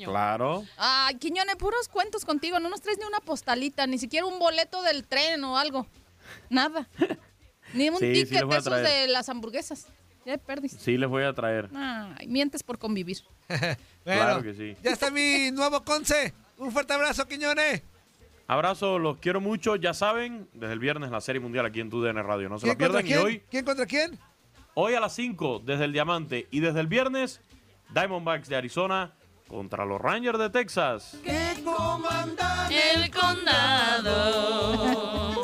[0.04, 0.62] Claro.
[0.76, 2.60] Ay, Quiñone, puros cuentos contigo.
[2.60, 5.86] No nos traes ni una postalita, ni siquiera un boleto del tren o algo.
[6.50, 6.86] Nada.
[7.72, 9.86] Ni un Sí, sí ticket de a esos de las hamburguesas.
[10.26, 10.78] Ya perdiste.
[10.80, 11.70] Sí, les voy a traer.
[11.74, 13.18] Ay, mientes por convivir.
[14.04, 14.76] Bueno, Claro que sí.
[14.84, 16.32] Ya está mi nuevo Conce.
[16.58, 17.82] Un fuerte abrazo, Quiñones.
[18.46, 19.74] Abrazo, los quiero mucho.
[19.74, 22.48] Ya saben, desde el viernes la Serie Mundial aquí en TUDN Radio.
[22.48, 23.04] No se la ¿Quién contra pierdan.
[23.04, 23.24] Y quién?
[23.40, 24.16] hoy, ¿Quién contra quién?
[24.74, 27.40] hoy a las 5 desde el Diamante y desde el viernes,
[27.94, 29.12] Diamondbacks de Arizona
[29.48, 31.16] contra los Rangers de Texas.
[31.24, 31.64] El
[33.10, 35.35] condado.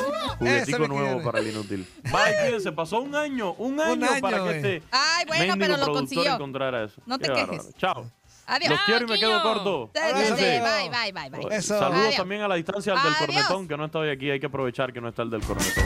[0.49, 1.87] Juguetico nuevo para el inútil.
[2.03, 2.71] Bye, cuídense.
[2.71, 4.55] Pasó un año, un año, año, para que güey.
[4.57, 6.33] este Ay, bueno, pero lo consiguió.
[6.35, 7.01] encontrara eso.
[7.05, 7.47] No te Qué quejes.
[7.49, 7.71] bárbaro.
[7.77, 8.11] Chao.
[8.45, 8.71] Adiós.
[8.71, 9.89] Los quiero y me quedo corto.
[9.93, 11.55] Bye, bye, bye, bye.
[11.57, 11.79] Eso.
[11.79, 12.15] Saludos Adiós.
[12.17, 13.25] también a la distancia al del Adiós.
[13.27, 14.29] cornetón, que no está hoy aquí.
[14.29, 15.83] Hay que aprovechar que no está el del cornetón.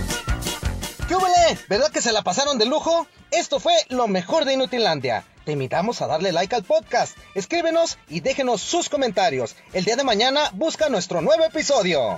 [1.08, 1.58] ¿Qué hubole?
[1.70, 3.08] ¿Verdad que se la pasaron de lujo?
[3.32, 5.24] Esto fue lo mejor de Inutilandia.
[5.46, 9.56] Te invitamos a darle like al podcast, escríbenos y déjenos sus comentarios.
[9.72, 12.18] El día de mañana busca nuestro nuevo episodio.